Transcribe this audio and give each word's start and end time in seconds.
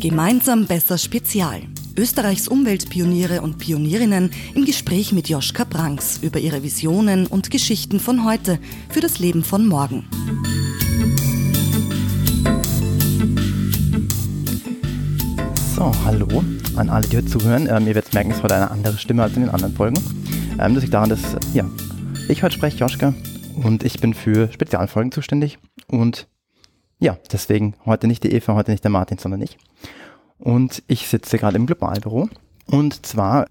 Gemeinsam 0.00 0.66
besser 0.66 0.98
Spezial. 0.98 1.62
Österreichs 1.96 2.48
Umweltpioniere 2.48 3.40
und 3.40 3.58
Pionierinnen 3.58 4.30
im 4.54 4.64
Gespräch 4.64 5.12
mit 5.12 5.28
Joschka 5.28 5.64
Branks 5.64 6.18
über 6.22 6.38
ihre 6.38 6.62
Visionen 6.62 7.26
und 7.26 7.50
Geschichten 7.50 8.00
von 8.00 8.24
heute 8.24 8.58
für 8.88 9.00
das 9.00 9.18
Leben 9.18 9.44
von 9.44 9.66
morgen. 9.66 10.04
So, 15.76 15.92
hallo 16.04 16.44
an 16.76 16.88
alle, 16.88 17.06
die 17.06 17.18
heute 17.18 17.26
zuhören. 17.26 17.68
Ähm, 17.70 17.86
ihr 17.86 17.94
werdet 17.94 18.12
merken, 18.14 18.30
es 18.30 18.38
ist 18.38 18.42
heute 18.42 18.56
eine 18.56 18.70
andere 18.70 18.98
Stimme 18.98 19.22
als 19.22 19.34
in 19.36 19.42
den 19.42 19.50
anderen 19.50 19.74
Folgen. 19.74 20.21
Ähm, 20.58 20.74
das 20.74 20.82
liegt 20.82 20.94
daran, 20.94 21.08
dass 21.08 21.36
ja, 21.54 21.64
ich 22.28 22.42
heute 22.42 22.54
spreche, 22.54 22.78
Joschka, 22.78 23.14
und 23.62 23.84
ich 23.84 24.00
bin 24.00 24.14
für 24.14 24.50
Spezialfolgen 24.52 25.12
zuständig. 25.12 25.58
Und 25.88 26.28
ja, 26.98 27.18
deswegen 27.30 27.74
heute 27.84 28.06
nicht 28.06 28.22
die 28.24 28.32
Eva, 28.32 28.54
heute 28.54 28.70
nicht 28.70 28.84
der 28.84 28.90
Martin, 28.90 29.18
sondern 29.18 29.42
ich. 29.42 29.58
Und 30.38 30.82
ich 30.86 31.08
sitze 31.08 31.38
gerade 31.38 31.56
im 31.56 31.66
Globalbüro. 31.66 32.28
Und 32.66 33.06
zwar, 33.06 33.46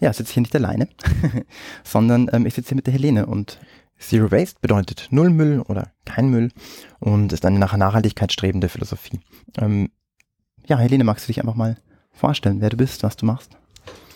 ja, 0.00 0.12
sitze 0.12 0.30
ich 0.30 0.34
hier 0.34 0.42
nicht 0.42 0.54
alleine, 0.54 0.88
sondern 1.84 2.28
ähm, 2.32 2.46
ich 2.46 2.54
sitze 2.54 2.70
hier 2.70 2.76
mit 2.76 2.86
der 2.86 2.94
Helene. 2.94 3.26
Und 3.26 3.58
Zero 3.98 4.30
Waste 4.30 4.58
bedeutet 4.60 5.08
Null 5.10 5.30
Müll 5.30 5.60
oder 5.60 5.92
kein 6.04 6.28
Müll 6.28 6.50
und 6.98 7.32
ist 7.32 7.44
eine 7.44 7.58
nach 7.58 7.76
Nachhaltigkeit 7.76 8.32
strebende 8.32 8.68
Philosophie. 8.68 9.20
Ähm, 9.58 9.90
ja, 10.66 10.78
Helene, 10.78 11.04
magst 11.04 11.26
du 11.26 11.28
dich 11.28 11.40
einfach 11.40 11.54
mal 11.54 11.76
vorstellen, 12.10 12.60
wer 12.60 12.70
du 12.70 12.76
bist, 12.76 13.02
was 13.02 13.16
du 13.16 13.26
machst? 13.26 13.56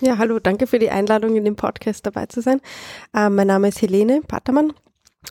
Ja, 0.01 0.19
hallo, 0.19 0.39
danke 0.39 0.67
für 0.67 0.79
die 0.79 0.91
Einladung, 0.91 1.37
in 1.37 1.45
dem 1.45 1.57
Podcast 1.57 2.05
dabei 2.05 2.27
zu 2.27 2.43
sein. 2.43 2.61
Ähm, 3.15 3.35
mein 3.35 3.47
Name 3.47 3.69
ist 3.69 3.81
Helene 3.81 4.21
Patermann. 4.21 4.73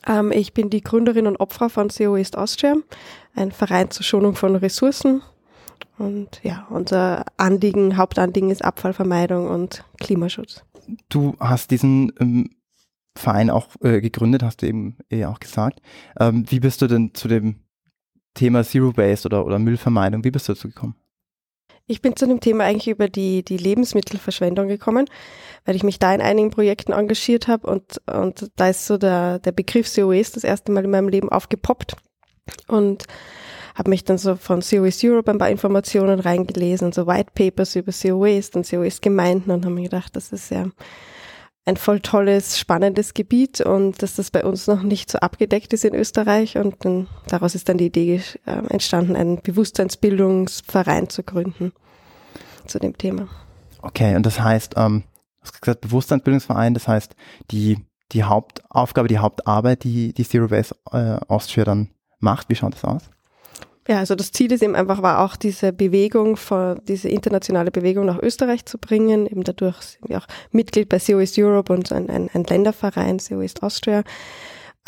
Ähm, 0.07 0.31
ich 0.31 0.53
bin 0.53 0.69
die 0.69 0.81
Gründerin 0.81 1.27
und 1.27 1.39
Opfer 1.39 1.69
von 1.69 1.89
CO 1.89 2.17
East 2.17 2.37
Austria, 2.37 2.75
ein 3.35 3.51
Verein 3.51 3.91
zur 3.91 4.03
Schonung 4.03 4.35
von 4.35 4.55
Ressourcen 4.55 5.21
und 5.97 6.41
ja, 6.43 6.67
unser 6.69 7.25
Anliegen, 7.37 7.97
Hauptanliegen 7.97 8.49
ist 8.49 8.63
Abfallvermeidung 8.63 9.47
und 9.47 9.83
Klimaschutz. 9.99 10.63
Du 11.09 11.35
hast 11.39 11.71
diesen 11.71 12.11
ähm, 12.19 12.49
Verein 13.15 13.49
auch 13.49 13.67
äh, 13.81 14.01
gegründet, 14.01 14.43
hast 14.43 14.61
du 14.61 14.67
eben 14.67 14.97
eh 15.09 15.25
auch 15.25 15.39
gesagt. 15.39 15.81
Ähm, 16.19 16.45
wie 16.49 16.59
bist 16.59 16.81
du 16.81 16.87
denn 16.87 17.13
zu 17.13 17.27
dem 17.27 17.61
Thema 18.33 18.63
Zero 18.63 18.95
Waste 18.97 19.27
oder, 19.27 19.45
oder 19.45 19.59
Müllvermeidung, 19.59 20.23
wie 20.23 20.31
bist 20.31 20.49
du 20.49 20.53
dazu 20.53 20.67
gekommen? 20.67 20.95
Ich 21.87 22.01
bin 22.01 22.15
zu 22.15 22.25
dem 22.25 22.39
Thema 22.39 22.63
eigentlich 22.63 22.87
über 22.87 23.09
die, 23.09 23.43
die 23.43 23.57
Lebensmittelverschwendung 23.57 24.67
gekommen, 24.67 25.05
weil 25.65 25.75
ich 25.75 25.83
mich 25.83 25.99
da 25.99 26.13
in 26.13 26.21
einigen 26.21 26.49
Projekten 26.49 26.93
engagiert 26.93 27.47
habe 27.47 27.67
und, 27.67 28.01
und 28.07 28.49
da 28.55 28.69
ist 28.69 28.87
so 28.87 28.97
der, 28.97 29.39
der 29.39 29.51
Begriff 29.51 29.87
Zero 29.87 30.09
Waste 30.09 30.35
das 30.35 30.43
erste 30.43 30.71
Mal 30.71 30.83
in 30.83 30.91
meinem 30.91 31.09
Leben 31.09 31.29
aufgepoppt. 31.29 31.95
Und 32.67 33.05
habe 33.75 33.89
mich 33.89 34.03
dann 34.03 34.17
so 34.17 34.35
von 34.35 34.61
Zero 34.61 34.85
Waste 34.85 35.07
Europe 35.07 35.29
ein 35.29 35.37
paar 35.37 35.49
Informationen 35.49 36.19
reingelesen, 36.19 36.91
so 36.91 37.05
White 37.05 37.31
Papers 37.35 37.75
über 37.75 37.91
Zero 37.91 38.21
Waste 38.21 38.57
und 38.57 38.63
Zero 38.63 38.83
Waste 38.83 39.01
Gemeinden 39.01 39.51
und 39.51 39.65
habe 39.65 39.75
mir 39.75 39.83
gedacht, 39.83 40.15
das 40.15 40.31
ist 40.31 40.49
ja 40.49 40.67
ein 41.65 41.77
voll 41.77 41.99
tolles, 41.99 42.59
spannendes 42.59 43.13
Gebiet 43.15 43.59
und 43.59 44.01
dass 44.01 44.15
das 44.15 44.29
bei 44.29 44.43
uns 44.45 44.67
noch 44.67 44.83
nicht 44.83 45.11
so 45.11 45.17
abgedeckt 45.17 45.73
ist 45.73 45.83
in 45.83 45.95
Österreich 45.95 46.57
und 46.57 46.85
dann, 46.85 47.07
daraus 47.27 47.55
ist 47.55 47.67
dann 47.69 47.77
die 47.77 47.87
Idee 47.87 48.21
äh, 48.45 48.51
entstanden, 48.69 49.15
einen 49.15 49.41
Bewusstseinsbildungsverein 49.41 51.09
zu 51.09 51.23
gründen 51.23 51.73
zu 52.67 52.79
dem 52.79 52.97
Thema. 52.97 53.27
Okay, 53.81 54.15
und 54.15 54.25
das 54.25 54.39
heißt, 54.39 54.75
ähm, 54.77 55.03
du 55.41 55.41
hast 55.41 55.61
gesagt, 55.61 55.81
Bewusstseinsbildungsverein, 55.81 56.75
das 56.75 56.87
heißt, 56.87 57.15
die, 57.49 57.79
die 58.11 58.23
Hauptaufgabe, 58.23 59.07
die 59.07 59.17
Hauptarbeit, 59.17 59.83
die 59.83 60.13
die 60.13 60.27
Zero 60.27 60.51
Waste 60.51 60.75
äh, 60.91 61.17
Austria 61.27 61.65
dann 61.65 61.89
macht, 62.19 62.49
wie 62.49 62.55
schaut 62.55 62.73
das 62.73 62.83
aus? 62.83 63.09
Ja, 63.87 63.99
also 63.99 64.15
das 64.15 64.31
Ziel 64.31 64.51
ist 64.51 64.63
eben 64.63 64.75
einfach 64.75 65.03
war 65.03 65.23
auch 65.23 65.35
diese 65.35 65.71
Bewegung, 65.71 66.37
von, 66.37 66.81
diese 66.87 67.07
internationale 67.07 67.69
Bewegung 67.69 68.05
nach 68.05 68.19
Österreich 68.19 68.65
zu 68.65 68.79
bringen. 68.79 69.27
Eben 69.27 69.43
dadurch 69.43 69.79
sind 69.81 70.09
wir 70.09 70.17
auch 70.17 70.27
Mitglied 70.51 70.89
bei 70.89 70.97
CO 70.97 71.19
East 71.19 71.37
Europe 71.37 71.71
und 71.71 71.91
ein, 71.91 72.09
ein, 72.09 72.29
ein 72.33 72.43
Länderverein, 72.45 73.19
CO 73.19 73.41
East 73.41 73.61
Austria. 73.61 74.03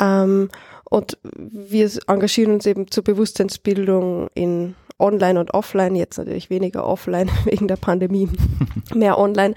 Ähm, 0.00 0.48
und 0.90 1.18
wir 1.22 1.90
engagieren 2.08 2.54
uns 2.54 2.66
eben 2.66 2.90
zur 2.90 3.04
Bewusstseinsbildung 3.04 4.28
in 4.34 4.74
online 4.98 5.38
und 5.38 5.54
offline, 5.54 5.94
jetzt 5.94 6.18
natürlich 6.18 6.50
weniger 6.50 6.84
offline 6.84 7.30
wegen 7.44 7.68
der 7.68 7.76
Pandemie, 7.76 8.28
mehr 8.94 9.16
online 9.16 9.54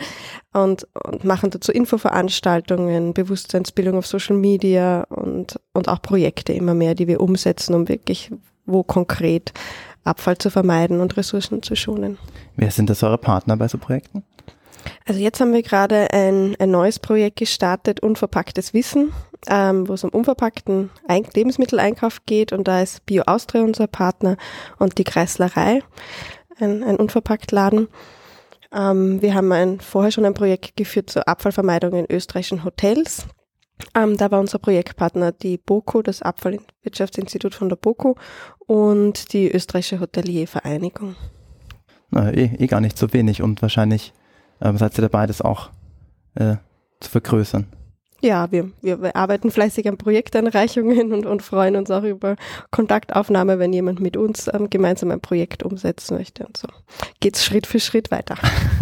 und, 0.53 0.87
und 1.03 1.23
machen 1.23 1.49
dazu 1.49 1.71
Infoveranstaltungen, 1.71 3.13
Bewusstseinsbildung 3.13 3.97
auf 3.97 4.05
Social 4.05 4.35
Media 4.35 5.03
und, 5.09 5.59
und 5.73 5.87
auch 5.87 6.01
Projekte 6.01 6.53
immer 6.53 6.75
mehr, 6.75 6.93
die 6.93 7.07
wir 7.07 7.21
umsetzen, 7.21 7.73
um 7.73 7.87
wirklich 7.89 8.31
wo 8.65 8.83
konkret 8.83 9.53
Abfall 10.03 10.37
zu 10.37 10.49
vermeiden 10.49 10.99
und 10.99 11.15
Ressourcen 11.17 11.61
zu 11.61 11.75
schonen. 11.75 12.17
Wer 12.55 12.71
sind 12.71 12.89
das 12.89 13.03
eure 13.03 13.17
Partner 13.17 13.57
bei 13.57 13.67
so 13.67 13.77
Projekten? 13.77 14.23
Also 15.05 15.19
jetzt 15.19 15.39
haben 15.39 15.53
wir 15.53 15.61
gerade 15.61 16.11
ein, 16.11 16.55
ein 16.59 16.71
neues 16.71 16.99
Projekt 16.99 17.37
gestartet, 17.37 17.99
Unverpacktes 17.99 18.73
Wissen, 18.73 19.13
ähm, 19.47 19.87
wo 19.87 19.93
es 19.93 20.03
um 20.03 20.09
unverpackten 20.09 20.89
ein 21.07 21.25
Lebensmitteleinkauf 21.33 22.25
geht 22.25 22.51
und 22.51 22.67
da 22.67 22.81
ist 22.81 23.05
Bio 23.05 23.23
Austria 23.25 23.61
unser 23.61 23.87
Partner 23.87 24.37
und 24.79 24.97
die 24.97 25.03
Kreislerei, 25.03 25.83
ein, 26.59 26.83
ein 26.83 26.95
Unverpacktladen. 26.95 27.87
Ähm, 28.73 29.21
wir 29.21 29.33
haben 29.33 29.51
ein, 29.51 29.79
vorher 29.79 30.11
schon 30.11 30.25
ein 30.25 30.33
Projekt 30.33 30.75
geführt 30.77 31.09
zur 31.09 31.27
Abfallvermeidung 31.27 31.93
in 31.93 32.05
österreichischen 32.09 32.63
Hotels. 32.63 33.27
Ähm, 33.95 34.17
da 34.17 34.31
war 34.31 34.39
unser 34.39 34.59
Projektpartner 34.59 35.31
die 35.31 35.57
BOKO, 35.57 36.01
das 36.01 36.21
Abfallwirtschaftsinstitut 36.21 37.55
von 37.55 37.69
der 37.69 37.75
BOKO 37.75 38.15
und 38.59 39.33
die 39.33 39.51
österreichische 39.51 39.99
Hoteliervereinigung. 39.99 41.15
Na, 42.09 42.31
eh, 42.31 42.55
eh 42.57 42.67
gar 42.67 42.81
nicht 42.81 42.97
so 42.97 43.11
wenig 43.13 43.41
und 43.41 43.61
wahrscheinlich 43.61 44.13
ähm, 44.61 44.77
seid 44.77 44.97
ihr 44.97 45.01
dabei, 45.01 45.27
das 45.27 45.41
auch 45.41 45.69
äh, 46.35 46.55
zu 46.99 47.09
vergrößern. 47.09 47.67
Ja, 48.23 48.51
wir, 48.51 48.71
wir 48.81 49.15
arbeiten 49.15 49.49
fleißig 49.49 49.87
an 49.87 49.97
Projektanreichungen 49.97 51.11
und, 51.11 51.25
und 51.25 51.41
freuen 51.41 51.75
uns 51.75 51.89
auch 51.89 52.03
über 52.03 52.35
Kontaktaufnahme, 52.69 53.57
wenn 53.57 53.73
jemand 53.73 53.99
mit 53.99 54.15
uns 54.15 54.47
ähm, 54.53 54.69
gemeinsam 54.69 55.09
ein 55.09 55.21
Projekt 55.21 55.63
umsetzen 55.63 56.17
möchte 56.17 56.45
und 56.45 56.55
so. 56.55 56.67
Geht's 57.19 57.43
Schritt 57.43 57.65
für 57.65 57.79
Schritt 57.79 58.11
weiter. 58.11 58.35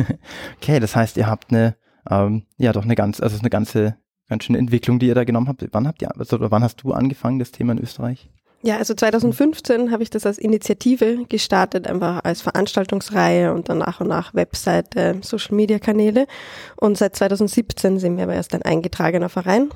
okay, 0.61 0.81
das 0.81 0.93
heißt, 0.95 1.15
ihr 1.15 1.27
habt 1.27 1.51
eine, 1.51 1.77
ähm, 2.09 2.43
ja 2.57 2.73
doch 2.73 2.83
eine 2.83 2.95
ganz, 2.95 3.21
also 3.21 3.39
eine 3.39 3.49
ganze 3.49 3.95
ganz 4.29 4.43
schöne 4.45 4.59
Entwicklung, 4.59 4.99
die 4.99 5.07
ihr 5.07 5.15
da 5.15 5.23
genommen 5.23 5.47
habt. 5.47 5.65
Wann 5.71 5.87
habt 5.87 6.01
ihr, 6.01 6.15
also, 6.17 6.37
wann 6.39 6.63
hast 6.63 6.77
du 6.83 6.93
angefangen, 6.93 7.39
das 7.39 7.51
Thema 7.51 7.73
in 7.73 7.79
Österreich? 7.79 8.29
Ja, 8.61 8.77
also 8.77 8.93
2015 8.93 9.91
habe 9.91 10.03
ich 10.03 10.09
das 10.09 10.25
als 10.25 10.37
Initiative 10.37 11.25
gestartet, 11.29 11.87
einfach 11.87 12.23
als 12.25 12.41
Veranstaltungsreihe 12.41 13.53
und 13.53 13.69
dann 13.69 13.77
nach 13.77 14.01
und 14.01 14.07
nach 14.07 14.33
Webseite, 14.33 15.19
Social 15.21 15.55
Media 15.55 15.79
Kanäle. 15.79 16.27
Und 16.75 16.97
seit 16.97 17.15
2017 17.15 17.99
sind 17.99 18.17
wir 18.17 18.23
aber 18.23 18.33
erst 18.33 18.53
ein 18.53 18.61
eingetragener 18.61 19.29
Verein, 19.29 19.69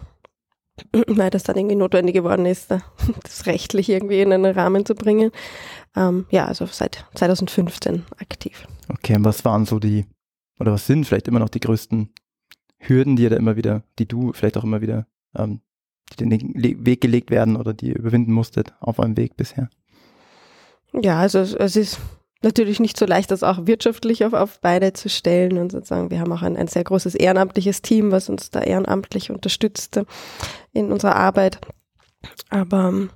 weil 1.08 1.30
das 1.30 1.44
dann 1.44 1.56
irgendwie 1.56 1.78
notwendig 1.78 2.14
geworden 2.14 2.46
ist, 2.46 2.72
das 3.24 3.46
rechtlich 3.46 3.88
irgendwie 3.88 4.22
in 4.22 4.34
einen 4.34 4.54
Rahmen 4.54 4.86
zu 4.86 4.96
bringen. 4.96 5.32
Ähm, 5.96 6.26
ja, 6.30 6.46
also 6.46 6.66
seit 6.66 7.06
2015 7.16 8.04
aktiv. 8.20 8.68
Okay, 8.90 9.16
und 9.16 9.24
was 9.24 9.46
waren 9.46 9.66
so 9.66 9.80
die, 9.80 10.08
oder 10.60 10.74
was 10.74 10.88
sind 10.88 11.06
vielleicht 11.06 11.30
immer 11.30 11.40
noch 11.40 11.50
die 11.50 11.62
größten 11.62 12.10
Hürden, 12.88 13.16
die 13.16 13.28
da 13.30 13.36
immer 13.36 13.56
wieder, 13.56 13.84
die 14.00 14.08
du 14.08 14.34
vielleicht 14.34 14.58
auch 14.58 14.64
immer 14.64 14.82
wieder, 14.82 15.08
ähm, 15.36 15.62
die 16.12 16.18
den 16.18 16.86
Weg 16.86 17.02
gelegt 17.02 17.32
werden 17.32 17.56
oder 17.56 17.74
die 17.74 17.90
ihr 17.90 17.96
überwinden 17.98 18.34
musstet 18.34 18.74
auf 18.80 19.00
eurem 19.00 19.18
Weg 19.18 19.38
bisher? 19.38 19.70
Ja, 20.94 21.20
also 21.20 21.40
es 21.40 21.76
ist 21.76 22.00
natürlich 22.44 22.80
nicht 22.80 22.98
so 22.98 23.06
leicht, 23.06 23.32
das 23.32 23.42
auch 23.42 23.66
wirtschaftlich 23.66 24.26
auf, 24.26 24.34
auf 24.34 24.60
Beine 24.60 24.94
zu 24.94 25.10
stellen 25.10 25.58
und 25.58 25.72
sozusagen, 25.72 26.12
wir 26.12 26.20
haben 26.20 26.32
auch 26.32 26.42
ein, 26.42 26.58
ein 26.58 26.68
sehr 26.68 26.84
großes 26.84 27.16
ehrenamtliches 27.16 27.82
Team, 27.82 28.12
was 28.12 28.30
uns 28.30 28.52
da 28.52 28.62
ehrenamtlich 28.62 29.32
unterstützt 29.32 30.02
in 30.74 30.92
unserer 30.92 31.16
Arbeit. 31.16 31.60
Aber 32.50 33.08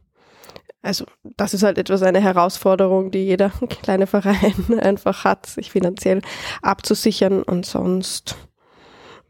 also 0.82 1.06
das 1.24 1.54
ist 1.54 1.64
halt 1.64 1.78
etwas 1.78 2.02
eine 2.02 2.22
Herausforderung, 2.22 3.12
die 3.12 3.26
jeder 3.26 3.50
kleine 3.82 4.08
Verein 4.08 4.80
einfach 4.82 5.26
hat, 5.26 5.46
sich 5.46 5.72
finanziell 5.72 6.22
abzusichern 6.62 7.44
und 7.44 7.66
sonst 7.66 8.38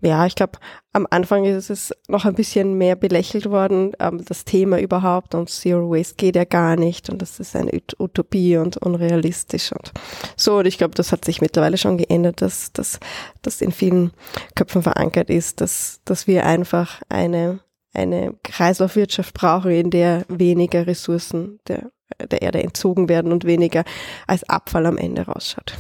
ja, 0.02 0.26
ich 0.26 0.36
glaube, 0.36 0.60
am 0.94 1.08
Anfang 1.10 1.46
ist 1.46 1.70
es 1.70 1.94
noch 2.08 2.26
ein 2.26 2.36
bisschen 2.36 2.78
mehr 2.78 2.96
belächelt 2.96 3.50
worden, 3.50 3.94
ähm, 4.00 4.24
das 4.26 4.46
Thema 4.46 4.80
überhaupt 4.80 5.36
und 5.36 5.50
Zero 5.50 5.90
Waste 5.90 6.16
geht 6.16 6.36
ja 6.36 6.44
gar 6.46 6.76
nicht 6.76 7.10
und 7.10 7.22
das 7.22 7.40
ist 7.40 7.56
eine 7.56 7.72
Utopie 8.00 8.58
und 8.58 8.78
unrealistisch 8.78 9.72
und 9.72 9.92
so. 10.36 10.58
Und 10.58 10.66
ich 10.68 10.78
glaube, 10.78 10.96
das 10.96 11.12
hat 11.12 11.26
sich 11.26 11.42
mittlerweile 11.42 11.78
schon 11.78 11.98
geändert, 11.98 12.42
dass 12.42 12.72
das 12.74 13.00
dass 13.42 13.62
in 13.62 13.72
vielen 13.72 14.12
Köpfen 14.56 14.84
verankert 14.84 15.30
ist, 15.30 15.62
dass, 15.62 16.02
dass 16.06 16.28
wir 16.28 16.46
einfach 16.46 17.02
eine, 17.10 17.60
eine 17.94 18.36
Kreislaufwirtschaft 18.44 19.34
brauchen, 19.34 19.72
in 19.72 19.90
der 19.90 20.26
weniger 20.28 20.86
Ressourcen 20.86 21.60
der, 21.68 21.90
der 22.20 22.42
Erde 22.42 22.62
entzogen 22.62 23.10
werden 23.10 23.32
und 23.32 23.46
weniger 23.46 23.84
als 24.28 24.48
Abfall 24.50 24.86
am 24.86 24.98
Ende 24.98 25.24
rausschaut. 25.24 25.78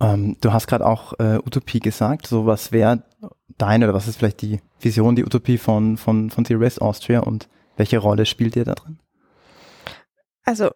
Ähm, 0.00 0.36
du 0.40 0.52
hast 0.52 0.66
gerade 0.66 0.84
auch 0.84 1.12
äh, 1.20 1.38
Utopie 1.38 1.78
gesagt. 1.78 2.26
So 2.26 2.46
was 2.46 2.72
wäre 2.72 3.02
deine 3.58 3.86
oder 3.86 3.94
was 3.94 4.08
ist 4.08 4.16
vielleicht 4.16 4.42
die 4.42 4.60
Vision, 4.80 5.16
die 5.16 5.24
Utopie 5.24 5.58
von, 5.58 5.96
von, 5.96 6.30
von 6.30 6.44
Waste 6.48 6.82
Austria 6.82 7.20
und 7.20 7.48
welche 7.76 7.98
Rolle 7.98 8.26
spielt 8.26 8.56
ihr 8.56 8.64
da 8.64 8.74
drin? 8.74 8.98
Also 10.44 10.70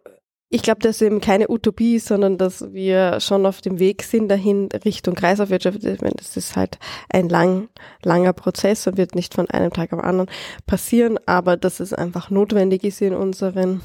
ich 0.49 0.63
glaube, 0.63 0.79
dass 0.81 1.03
eben 1.03 1.21
keine 1.21 1.51
Utopie 1.51 1.97
ist, 1.97 2.07
sondern 2.07 2.39
dass 2.39 2.73
wir 2.73 3.19
schon 3.19 3.47
auf 3.47 3.61
dem 3.61 3.81
Weg 3.81 4.05
sind 4.05 4.29
dahin 4.29 4.69
Richtung 4.85 5.15
Kreislaufwirtschaft. 5.15 5.83
Ich 5.85 6.01
meine, 6.01 6.15
das 6.15 6.37
ist 6.37 6.55
halt 6.55 6.79
ein 7.11 7.29
lang, 7.29 7.69
langer 8.03 8.33
Prozess 8.33 8.87
und 8.87 8.97
wird 8.97 9.17
nicht 9.17 9.35
von 9.35 9.51
einem 9.51 9.73
Tag 9.73 9.93
am 9.93 10.01
anderen 10.01 10.31
passieren, 10.67 11.19
aber 11.27 11.57
dass 11.57 11.81
es 11.81 11.93
einfach 11.93 12.31
notwendig 12.31 12.85
ist, 12.85 13.03
in 13.03 13.15
unseren 13.15 13.81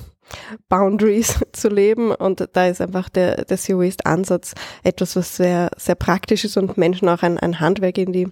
Boundaries 0.70 1.40
zu 1.52 1.68
leben 1.68 2.12
und 2.12 2.48
da 2.54 2.68
ist 2.68 2.80
einfach 2.80 3.10
der, 3.10 3.46
der 3.46 3.58
Zero 3.58 3.80
Waste 3.80 4.06
Ansatz 4.06 4.54
etwas, 4.84 5.16
was 5.16 5.36
sehr, 5.36 5.72
sehr 5.78 5.96
praktisch 5.96 6.46
ist 6.46 6.58
und 6.58 6.78
Menschen 6.78 7.10
auch 7.10 7.24
ein, 7.24 7.40
ein 7.40 7.60
Handwerk 7.60 7.98
in 7.98 8.14
die, 8.14 8.28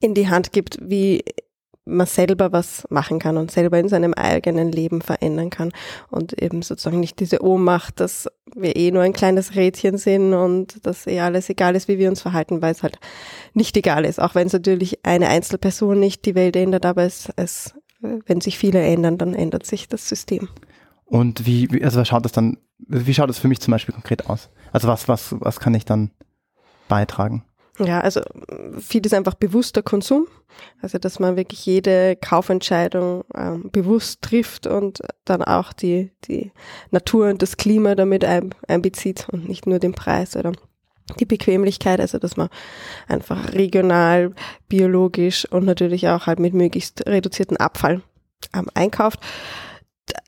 in 0.00 0.14
die 0.14 0.28
Hand 0.28 0.52
gibt, 0.52 0.78
wie 0.80 1.22
man 1.86 2.06
selber 2.06 2.52
was 2.52 2.86
machen 2.88 3.18
kann 3.18 3.36
und 3.36 3.50
selber 3.50 3.78
in 3.78 3.88
seinem 3.88 4.14
eigenen 4.14 4.72
Leben 4.72 5.02
verändern 5.02 5.50
kann 5.50 5.72
und 6.10 6.32
eben 6.40 6.62
sozusagen 6.62 7.00
nicht 7.00 7.20
diese 7.20 7.42
Ohnmacht, 7.42 8.00
dass 8.00 8.26
wir 8.54 8.76
eh 8.76 8.90
nur 8.90 9.02
ein 9.02 9.12
kleines 9.12 9.54
Rädchen 9.54 9.98
sind 9.98 10.32
und 10.32 10.86
dass 10.86 11.06
eh 11.06 11.20
alles 11.20 11.50
egal 11.50 11.76
ist, 11.76 11.88
wie 11.88 11.98
wir 11.98 12.08
uns 12.08 12.22
verhalten, 12.22 12.62
weil 12.62 12.72
es 12.72 12.82
halt 12.82 12.98
nicht 13.52 13.76
egal 13.76 14.04
ist. 14.04 14.20
Auch 14.20 14.34
wenn 14.34 14.46
es 14.46 14.52
natürlich 14.52 15.04
eine 15.04 15.28
Einzelperson 15.28 16.00
nicht 16.00 16.24
die 16.24 16.34
Welt 16.34 16.56
ändert, 16.56 16.86
aber 16.86 17.02
es, 17.02 17.30
es, 17.36 17.74
wenn 18.00 18.40
sich 18.40 18.56
viele 18.56 18.82
ändern, 18.82 19.18
dann 19.18 19.34
ändert 19.34 19.66
sich 19.66 19.88
das 19.88 20.08
System. 20.08 20.48
Und 21.04 21.44
wie, 21.44 21.68
also 21.84 22.00
was 22.00 22.08
schaut 22.08 22.24
das 22.24 22.32
dann, 22.32 22.56
wie 22.78 23.12
schaut 23.12 23.28
das 23.28 23.38
für 23.38 23.48
mich 23.48 23.60
zum 23.60 23.72
Beispiel 23.72 23.94
konkret 23.94 24.30
aus? 24.30 24.48
Also 24.72 24.88
was, 24.88 25.06
was, 25.06 25.34
was 25.38 25.60
kann 25.60 25.74
ich 25.74 25.84
dann 25.84 26.12
beitragen? 26.88 27.44
Ja, 27.78 28.00
also 28.00 28.20
viel 28.78 29.04
ist 29.04 29.14
einfach 29.14 29.34
bewusster 29.34 29.82
Konsum. 29.82 30.26
Also 30.80 30.98
dass 30.98 31.18
man 31.18 31.36
wirklich 31.36 31.66
jede 31.66 32.16
Kaufentscheidung 32.16 33.24
ähm, 33.34 33.70
bewusst 33.72 34.22
trifft 34.22 34.66
und 34.66 35.00
dann 35.24 35.42
auch 35.42 35.72
die, 35.72 36.12
die 36.28 36.52
Natur 36.90 37.28
und 37.28 37.42
das 37.42 37.56
Klima 37.56 37.96
damit 37.96 38.24
ein, 38.24 38.54
einbezieht 38.68 39.26
und 39.32 39.48
nicht 39.48 39.66
nur 39.66 39.80
den 39.80 39.92
Preis 39.92 40.36
oder 40.36 40.52
die 41.18 41.26
Bequemlichkeit, 41.26 42.00
also 42.00 42.18
dass 42.18 42.36
man 42.36 42.48
einfach 43.08 43.52
regional, 43.52 44.32
biologisch 44.68 45.44
und 45.50 45.64
natürlich 45.64 46.08
auch 46.08 46.26
halt 46.26 46.38
mit 46.38 46.54
möglichst 46.54 47.06
reduzierten 47.06 47.56
Abfall 47.56 48.02
ähm, 48.54 48.68
einkauft. 48.74 49.20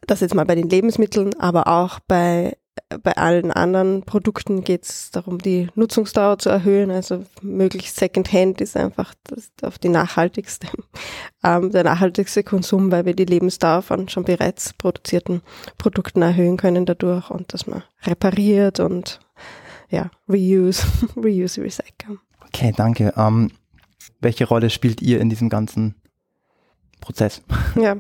Das 0.06 0.20
jetzt 0.20 0.34
mal 0.34 0.44
bei 0.44 0.54
den 0.54 0.68
Lebensmitteln, 0.68 1.38
aber 1.38 1.68
auch 1.68 2.00
bei 2.00 2.56
bei 3.02 3.16
allen 3.16 3.50
anderen 3.50 4.02
Produkten 4.02 4.62
geht 4.62 4.84
es 4.84 5.10
darum, 5.10 5.38
die 5.38 5.68
Nutzungsdauer 5.74 6.38
zu 6.38 6.50
erhöhen. 6.50 6.90
Also 6.90 7.24
möglichst 7.42 7.96
Secondhand 7.96 8.60
ist 8.60 8.76
einfach 8.76 9.14
das, 9.24 9.50
auf 9.62 9.78
die 9.78 9.88
nachhaltigste, 9.88 10.68
ähm, 11.44 11.70
der 11.72 11.84
nachhaltigste 11.84 12.42
Konsum, 12.42 12.92
weil 12.92 13.04
wir 13.04 13.14
die 13.14 13.24
Lebensdauer 13.24 13.82
von 13.82 14.08
schon 14.08 14.24
bereits 14.24 14.72
produzierten 14.74 15.42
Produkten 15.78 16.22
erhöhen 16.22 16.56
können 16.56 16.86
dadurch 16.86 17.30
und 17.30 17.52
dass 17.52 17.66
man 17.66 17.82
repariert 18.04 18.80
und 18.80 19.20
ja, 19.88 20.10
reuse, 20.28 20.86
reuse, 21.16 21.62
recycle. 21.62 22.18
Okay, 22.46 22.72
danke. 22.76 23.12
Ähm, 23.16 23.50
welche 24.20 24.46
Rolle 24.46 24.70
spielt 24.70 25.02
ihr 25.02 25.20
in 25.20 25.30
diesem 25.30 25.48
ganzen 25.48 25.94
Prozess? 27.00 27.42
Ja, 27.76 27.96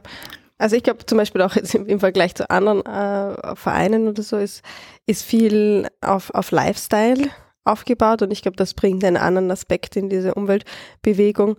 also 0.58 0.76
ich 0.76 0.82
glaube 0.82 1.04
zum 1.06 1.18
Beispiel 1.18 1.42
auch 1.42 1.54
jetzt 1.54 1.74
im, 1.74 1.86
im 1.86 2.00
Vergleich 2.00 2.34
zu 2.34 2.48
anderen 2.50 2.84
äh, 2.84 3.56
Vereinen 3.56 4.08
oder 4.08 4.22
so 4.22 4.36
ist, 4.36 4.62
ist 5.06 5.22
viel 5.22 5.88
auf, 6.00 6.30
auf 6.30 6.50
Lifestyle 6.50 7.30
aufgebaut 7.64 8.22
und 8.22 8.30
ich 8.30 8.42
glaube, 8.42 8.56
das 8.56 8.74
bringt 8.74 9.04
einen 9.04 9.16
anderen 9.16 9.50
Aspekt 9.50 9.96
in 9.96 10.08
diese 10.08 10.34
Umweltbewegung, 10.34 11.56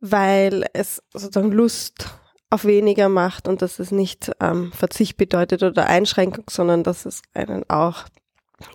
weil 0.00 0.64
es 0.72 1.02
sozusagen 1.12 1.52
Lust 1.52 2.08
auf 2.50 2.64
weniger 2.64 3.08
macht 3.08 3.46
und 3.46 3.60
dass 3.60 3.78
es 3.78 3.90
nicht 3.90 4.30
ähm, 4.40 4.72
Verzicht 4.72 5.16
bedeutet 5.16 5.62
oder 5.62 5.86
Einschränkung, 5.86 6.44
sondern 6.48 6.82
dass 6.82 7.04
es 7.04 7.20
einen 7.34 7.68
auch 7.68 8.04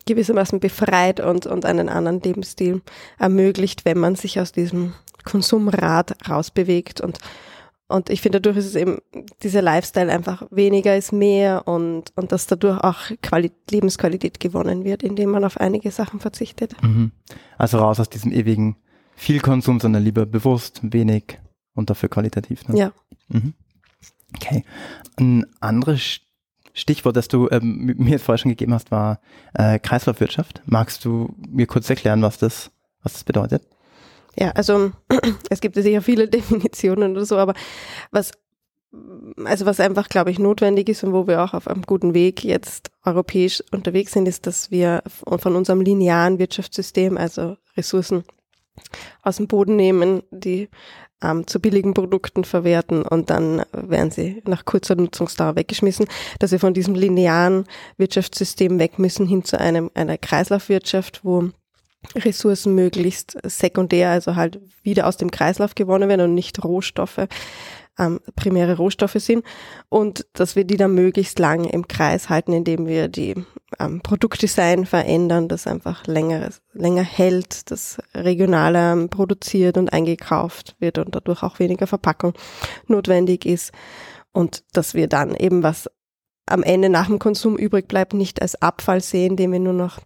gewissermaßen 0.06 0.60
befreit 0.60 1.20
und, 1.20 1.46
und 1.46 1.66
einen 1.66 1.90
anderen 1.90 2.22
Lebensstil 2.22 2.82
ermöglicht, 3.18 3.84
wenn 3.86 3.98
man 3.98 4.16
sich 4.16 4.40
aus 4.40 4.52
diesem 4.52 4.94
Konsumrad 5.24 6.16
rausbewegt 6.30 7.02
und 7.02 7.18
und 7.94 8.10
ich 8.10 8.22
finde, 8.22 8.42
dadurch 8.42 8.58
ist 8.58 8.66
es 8.66 8.76
eben, 8.76 8.98
dieser 9.44 9.62
Lifestyle 9.62 10.12
einfach 10.12 10.48
weniger 10.50 10.98
ist 10.98 11.14
mehr 11.14 11.68
und, 11.68 12.12
und 12.16 12.32
dass 12.32 12.48
dadurch 12.48 12.84
auch 12.84 12.98
Quali 13.22 13.52
Lebensqualität 13.70 14.40
gewonnen 14.40 14.84
wird, 14.84 15.04
indem 15.04 15.30
man 15.30 15.46
auf 15.46 15.60
einige 15.60 15.92
Sachen 15.92 16.20
verzichtet. 16.20 16.76
Mhm. 16.82 17.12
Also 17.60 17.78
raus 17.78 18.00
aus 18.00 18.10
diesem 18.10 18.32
ewigen 18.32 18.78
Vielkonsum, 19.16 19.80
sondern 19.80 20.04
lieber 20.04 20.26
bewusst, 20.26 20.80
wenig 20.82 21.40
und 21.76 21.92
dafür 21.92 22.10
qualitativ. 22.10 22.68
Ne? 22.68 22.80
Ja. 22.80 22.94
Mhm. 23.28 23.54
Okay. 24.36 24.66
Ein 25.18 25.46
anderes 25.60 26.22
Stichwort, 26.74 27.16
das 27.16 27.28
du 27.28 27.48
ähm, 27.52 27.94
mir 27.96 28.10
jetzt 28.10 28.24
vorher 28.26 28.40
schon 28.40 28.50
gegeben 28.50 28.74
hast, 28.74 28.90
war 28.90 29.20
äh, 29.54 29.78
Kreislaufwirtschaft. 29.78 30.64
Magst 30.66 31.06
du 31.06 31.36
mir 31.48 31.68
kurz 31.68 31.88
erklären, 31.92 32.24
was 32.24 32.40
das, 32.40 32.72
was 33.04 33.14
das 33.14 33.24
bedeutet? 33.24 33.68
Ja, 34.38 34.52
also 34.52 34.92
es 35.50 35.62
gibt 35.62 35.76
sicher 35.76 36.02
viele 36.02 36.28
Definitionen 36.30 37.12
oder 37.12 37.26
so, 37.26 37.38
aber 37.38 37.54
was 38.12 38.32
also 39.44 39.66
was 39.66 39.80
einfach, 39.80 40.08
glaube 40.08 40.30
ich, 40.30 40.38
notwendig 40.38 40.88
ist 40.88 41.04
und 41.04 41.14
wo 41.14 41.26
wir 41.26 41.44
auch 41.44 41.56
auf 41.56 41.68
einem 41.68 41.82
guten 41.82 42.14
Weg 42.14 42.44
jetzt 42.44 42.92
europäisch 43.04 43.64
unterwegs 43.72 44.12
sind, 44.12 44.28
ist, 44.28 44.46
dass 44.46 44.70
wir 44.70 45.02
von 45.08 45.56
unserem 45.56 45.82
linearen 45.82 46.38
Wirtschaftssystem, 46.38 47.18
also 47.18 47.58
Ressourcen 47.76 48.24
aus 49.24 49.38
dem 49.38 49.48
Boden 49.48 49.76
nehmen, 49.76 50.22
die 50.30 50.70
ähm, 51.24 51.48
zu 51.48 51.60
billigen 51.60 51.94
Produkten 51.94 52.44
verwerten 52.44 53.04
und 53.04 53.30
dann 53.30 53.64
werden 53.72 54.12
sie 54.12 54.42
nach 54.46 54.66
kurzer 54.66 54.96
Nutzungsdauer 54.96 55.56
weggeschmissen, 55.56 56.08
dass 56.40 56.52
wir 56.52 56.60
von 56.60 56.74
diesem 56.74 56.96
linearen 56.96 57.66
Wirtschaftssystem 57.98 58.78
weg 58.80 59.00
müssen 59.00 59.26
hin 59.26 59.44
zu 59.44 59.60
einem, 59.60 59.90
einer 59.94 60.18
Kreislaufwirtschaft, 60.18 61.22
wo 61.24 61.50
Ressourcen 62.16 62.76
möglichst 62.76 63.38
sekundär, 63.44 64.12
also 64.12 64.36
halt 64.36 64.60
wieder 64.84 65.08
aus 65.08 65.18
dem 65.18 65.32
Kreislauf 65.32 65.76
gewonnen 65.76 66.10
werden 66.10 66.30
und 66.30 66.36
nicht 66.36 66.64
Rohstoffe, 66.64 67.28
ähm, 68.00 68.20
primäre 68.36 68.78
Rohstoffe 68.78 69.18
sind. 69.18 69.44
Und 69.90 70.26
dass 70.34 70.56
wir 70.56 70.64
die 70.64 70.78
dann 70.78 70.94
möglichst 70.94 71.40
lang 71.40 71.66
im 71.66 71.88
Kreis 71.88 72.30
halten, 72.30 72.54
indem 72.54 72.88
wir 72.88 73.08
die 73.08 73.36
ähm, 73.80 74.02
Produktdesign 74.02 74.86
verändern, 74.86 75.48
das 75.48 75.68
einfach 75.68 76.06
länger, 76.08 76.50
länger 76.74 77.04
hält, 77.04 77.72
das 77.72 78.00
regionaler 78.14 78.94
ähm, 78.94 79.10
produziert 79.10 79.78
und 79.78 79.92
eingekauft 79.92 80.76
wird 80.80 80.98
und 80.98 81.16
dadurch 81.16 81.44
auch 81.44 81.60
weniger 81.60 81.88
Verpackung 81.88 82.34
notwendig 82.88 83.46
ist. 83.46 83.72
Und 84.32 84.64
dass 84.74 84.94
wir 84.94 85.08
dann 85.08 85.36
eben 85.36 85.64
was 85.64 85.90
am 86.46 86.64
Ende 86.64 86.90
nach 86.90 87.08
dem 87.08 87.20
Konsum 87.20 87.58
übrig 87.58 87.88
bleibt, 87.88 88.14
nicht 88.14 88.42
als 88.42 88.62
Abfall 88.62 89.02
sehen, 89.02 89.38
den 89.38 89.52
wir 89.52 89.60
nur 89.60 89.74
noch 89.74 90.00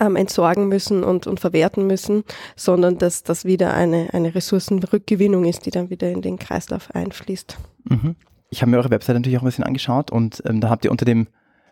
ähm, 0.00 0.16
entsorgen 0.16 0.68
müssen 0.68 1.04
und, 1.04 1.26
und 1.26 1.40
verwerten 1.40 1.86
müssen, 1.86 2.24
sondern 2.56 2.98
dass 2.98 3.22
das 3.22 3.44
wieder 3.44 3.74
eine, 3.74 4.08
eine 4.12 4.34
Ressourcenrückgewinnung 4.34 5.44
ist, 5.44 5.66
die 5.66 5.70
dann 5.70 5.90
wieder 5.90 6.10
in 6.10 6.22
den 6.22 6.38
Kreislauf 6.38 6.94
einfließt. 6.94 7.58
Mhm. 7.84 8.16
Ich 8.50 8.62
habe 8.62 8.70
mir 8.70 8.78
eure 8.78 8.90
Webseite 8.90 9.18
natürlich 9.18 9.38
auch 9.38 9.42
ein 9.42 9.46
bisschen 9.46 9.64
angeschaut 9.64 10.10
und 10.10 10.42
ähm, 10.46 10.60
da 10.60 10.68
habt 10.68 10.84
ihr 10.84 10.90
unter 10.90 11.04
dem, 11.04 11.28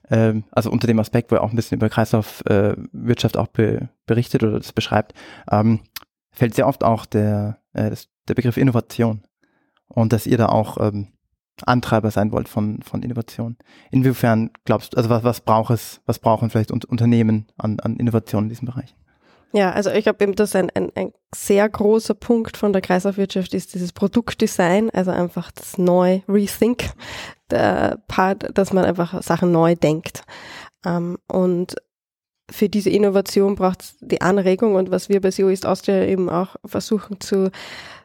ähm, 0.09 0.45
also 0.51 0.71
unter 0.71 0.87
dem 0.87 0.99
Aspekt, 0.99 1.31
wo 1.31 1.37
ihr 1.37 1.43
auch 1.43 1.51
ein 1.51 1.57
bisschen 1.57 1.77
über 1.77 1.89
Kreislaufwirtschaft 1.89 3.37
äh, 3.37 3.39
auch 3.39 3.49
be 3.49 3.89
berichtet 4.07 4.43
oder 4.43 4.59
das 4.59 4.73
beschreibt, 4.73 5.15
ähm, 5.51 5.81
fällt 6.33 6.55
sehr 6.55 6.67
oft 6.67 6.83
auch 6.83 7.07
der, 7.07 7.59
äh, 7.75 7.91
das, 7.91 8.09
der 8.29 8.35
Begriff 8.35 8.57
Innovation 8.57 9.23
und 9.89 10.13
dass 10.13 10.27
ihr 10.27 10.39
da 10.39 10.47
auch 10.47 10.79
ähm, 10.81 11.09
Antreiber 11.65 12.11
sein 12.11 12.33
wollt 12.33 12.49
von, 12.49 12.83
von 12.83 13.03
Innovation. 13.03 13.57
Inwiefern 13.91 14.51
glaubst 14.65 14.93
du, 14.93 14.97
also 14.97 15.11
was, 15.11 15.25
was 15.25 15.41
braucht 15.41 15.71
es, 15.71 16.01
was 16.07 16.19
brauchen 16.19 16.51
vielleicht 16.51 16.71
Unternehmen 16.71 17.47
an, 17.57 17.81
an 17.81 17.97
Innovation 17.97 18.45
in 18.45 18.49
diesem 18.49 18.67
Bereich? 18.67 18.95
Ja, 19.53 19.73
also 19.73 19.91
ich 19.91 20.05
glaube 20.05 20.23
eben, 20.23 20.37
dass 20.37 20.55
ein, 20.55 20.71
ein, 20.71 20.93
ein 20.95 21.13
sehr 21.35 21.69
großer 21.69 22.15
Punkt 22.15 22.57
von 22.57 22.73
der 22.73 22.83
Kreislaufwirtschaft 22.83 23.53
ist 23.53 23.75
dieses 23.75 23.93
Produktdesign, 23.93 24.91
also 24.91 25.11
einfach 25.11 25.51
das 25.51 25.77
neu 25.77 26.21
Rethink, 26.29 26.91
der 27.51 27.99
Part, 28.07 28.57
dass 28.57 28.73
man 28.73 28.85
einfach 28.85 29.23
Sachen 29.23 29.51
neu 29.51 29.75
denkt. 29.75 30.23
Ähm, 30.85 31.19
und 31.27 31.75
für 32.49 32.69
diese 32.69 32.91
Innovation 32.91 33.57
braucht 33.57 33.83
es 33.83 33.97
die 34.01 34.21
Anregung 34.21 34.77
und 34.77 34.91
was 34.91 35.09
wir 35.09 35.21
bei 35.21 35.31
SEO 35.31 35.51
East 35.51 35.67
Austria 35.67 36.05
eben 36.05 36.29
auch 36.29 36.57
versuchen 36.65 37.21
zu, 37.21 37.51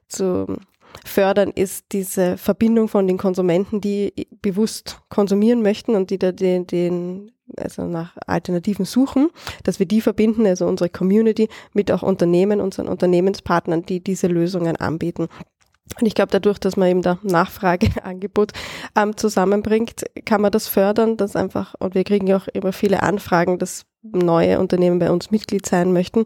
zu 0.08 0.58
fördern, 1.04 1.52
ist 1.54 1.86
diese 1.92 2.38
Verbindung 2.38 2.88
von 2.88 3.08
den 3.08 3.18
Konsumenten, 3.18 3.82
die 3.82 4.28
bewusst 4.42 5.02
konsumieren 5.10 5.62
möchten 5.62 5.96
und 5.96 6.10
die 6.10 6.20
da 6.20 6.32
den, 6.32 6.68
den 6.68 7.32
also 7.58 7.84
nach 7.84 8.16
Alternativen 8.26 8.86
suchen, 8.86 9.30
dass 9.64 9.80
wir 9.80 9.86
die 9.86 10.02
verbinden, 10.02 10.46
also 10.46 10.66
unsere 10.66 10.90
Community 10.90 11.50
mit 11.74 11.92
auch 11.92 12.02
Unternehmen, 12.02 12.62
unseren 12.62 12.88
Unternehmenspartnern, 12.88 13.84
die 13.86 14.04
diese 14.04 14.28
Lösungen 14.28 14.76
anbieten. 14.78 15.28
Und 16.00 16.08
ich 16.08 16.16
glaube, 16.16 16.32
dadurch, 16.32 16.58
dass 16.58 16.78
man 16.78 16.90
eben 16.90 17.02
da 17.04 17.20
Nachfrageangebot 17.22 18.54
ähm, 18.96 19.16
zusammenbringt, 19.16 20.06
kann 20.26 20.42
man 20.42 20.52
das 20.52 20.68
fördern, 20.68 21.16
dass 21.16 21.36
einfach, 21.36 21.76
und 21.80 21.94
wir 21.94 22.04
kriegen 22.04 22.28
ja 22.28 22.38
auch 22.38 22.48
immer 22.48 22.74
viele 22.74 23.04
Anfragen, 23.04 23.60
dass 23.60 23.86
neue 24.12 24.60
Unternehmen 24.60 25.00
bei 25.00 25.12
uns 25.12 25.32
Mitglied 25.32 25.66
sein 25.66 25.94
möchten, 25.94 26.26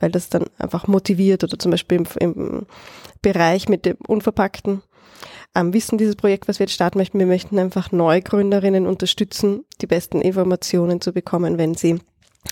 weil 0.00 0.10
das 0.10 0.28
dann 0.28 0.46
einfach 0.58 0.86
motiviert 0.86 1.44
oder 1.44 1.58
zum 1.58 1.70
Beispiel 1.70 1.98
im, 1.98 2.06
im 2.20 2.66
Bereich 3.22 3.68
mit 3.68 3.84
dem 3.84 3.96
Unverpackten 4.06 4.82
ähm, 5.54 5.72
wissen 5.72 5.98
dieses 5.98 6.16
Projekt, 6.16 6.48
was 6.48 6.58
wir 6.58 6.66
jetzt 6.66 6.74
starten 6.74 6.98
möchten. 6.98 7.18
Wir 7.18 7.26
möchten 7.26 7.58
einfach 7.58 7.90
Neugründerinnen 7.92 8.86
unterstützen, 8.86 9.64
die 9.80 9.86
besten 9.86 10.20
Informationen 10.20 11.00
zu 11.00 11.12
bekommen, 11.12 11.58
wenn 11.58 11.74
sie 11.74 12.00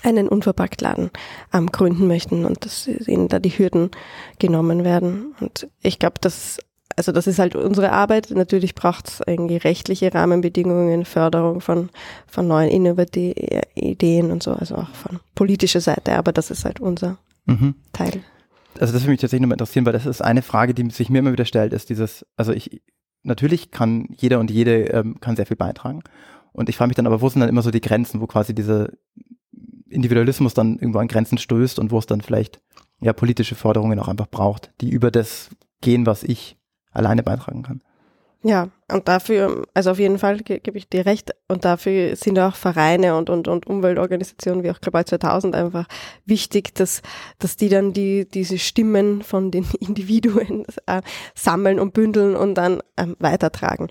einen 0.03 0.27
Unverpacktladen 0.27 1.11
ähm, 1.53 1.71
gründen 1.71 2.07
möchten 2.07 2.45
und 2.45 2.65
dass 2.65 2.87
ihnen 2.87 3.29
da 3.29 3.39
die 3.39 3.57
Hürden 3.57 3.91
genommen 4.39 4.83
werden. 4.83 5.35
Und 5.39 5.67
ich 5.81 5.99
glaube, 5.99 6.15
dass 6.21 6.59
also 6.97 7.11
das 7.11 7.27
ist 7.27 7.39
halt 7.39 7.55
unsere 7.55 7.91
Arbeit. 7.91 8.31
Natürlich 8.31 8.75
braucht 8.75 9.07
es 9.07 9.21
irgendwie 9.25 9.57
rechtliche 9.57 10.13
Rahmenbedingungen, 10.13 11.05
Förderung 11.05 11.61
von, 11.61 11.89
von 12.25 12.47
neuen 12.47 12.69
innovativen 12.69 13.61
Ideen 13.75 14.31
und 14.31 14.43
so, 14.43 14.51
also 14.53 14.75
auch 14.75 14.89
von 14.89 15.19
politischer 15.35 15.79
Seite, 15.79 16.17
aber 16.17 16.33
das 16.33 16.51
ist 16.51 16.65
halt 16.65 16.79
unser 16.79 17.17
mhm. 17.45 17.75
Teil. 17.93 18.21
Also 18.79 18.93
das 18.93 19.03
würde 19.03 19.11
mich 19.11 19.21
tatsächlich 19.21 19.41
nochmal 19.41 19.55
interessieren, 19.55 19.85
weil 19.85 19.93
das 19.93 20.05
ist 20.05 20.21
eine 20.21 20.41
Frage, 20.41 20.73
die 20.73 20.89
sich 20.89 21.09
mir 21.09 21.19
immer 21.19 21.31
wieder 21.31 21.45
stellt, 21.45 21.71
ist 21.71 21.89
dieses, 21.89 22.25
also 22.35 22.51
ich, 22.51 22.81
natürlich 23.23 23.71
kann 23.71 24.07
jeder 24.17 24.39
und 24.39 24.49
jede 24.49 24.85
ähm, 24.85 25.19
kann 25.19 25.35
sehr 25.35 25.45
viel 25.45 25.57
beitragen. 25.57 26.03
Und 26.51 26.69
ich 26.69 26.77
frage 26.77 26.89
mich 26.89 26.95
dann 26.95 27.07
aber, 27.07 27.21
wo 27.21 27.29
sind 27.29 27.41
dann 27.41 27.49
immer 27.49 27.61
so 27.61 27.69
die 27.69 27.81
Grenzen, 27.81 28.21
wo 28.21 28.27
quasi 28.27 28.55
dieser 28.55 28.89
Individualismus 29.87 30.55
dann 30.55 30.79
irgendwo 30.79 30.99
an 30.99 31.07
Grenzen 31.07 31.37
stößt 31.37 31.77
und 31.77 31.91
wo 31.91 31.99
es 31.99 32.07
dann 32.07 32.21
vielleicht 32.21 32.59
ja 32.99 33.13
politische 33.13 33.55
Forderungen 33.55 33.99
auch 33.99 34.07
einfach 34.07 34.27
braucht, 34.27 34.71
die 34.81 34.89
über 34.89 35.11
das 35.11 35.49
gehen, 35.81 36.07
was 36.07 36.23
ich 36.23 36.57
alleine 36.97 37.23
beitragen 37.23 37.63
kann. 37.63 37.81
Ja, 38.43 38.69
und 38.91 39.07
dafür, 39.07 39.65
also 39.73 39.91
auf 39.91 39.99
jeden 39.99 40.19
Fall 40.19 40.37
ge 40.37 40.59
gebe 40.59 40.77
ich 40.77 40.87
dir 40.87 41.05
recht, 41.05 41.33
und 41.47 41.65
dafür 41.65 42.15
sind 42.15 42.37
auch 42.39 42.55
Vereine 42.55 43.17
und, 43.17 43.29
und, 43.29 43.47
und 43.47 43.65
Umweltorganisationen 43.65 44.63
wie 44.63 44.69
auch 44.71 44.79
Global 44.79 45.05
2000 45.05 45.55
einfach 45.55 45.87
wichtig, 46.25 46.75
dass, 46.75 47.01
dass 47.39 47.57
die 47.57 47.69
dann 47.69 47.93
die, 47.93 48.27
diese 48.29 48.59
Stimmen 48.59 49.23
von 49.23 49.49
den 49.51 49.65
Individuen 49.79 50.65
äh, 50.85 51.01
sammeln 51.33 51.79
und 51.79 51.93
bündeln 51.93 52.35
und 52.35 52.55
dann 52.55 52.81
ähm, 52.95 53.15
weitertragen 53.19 53.89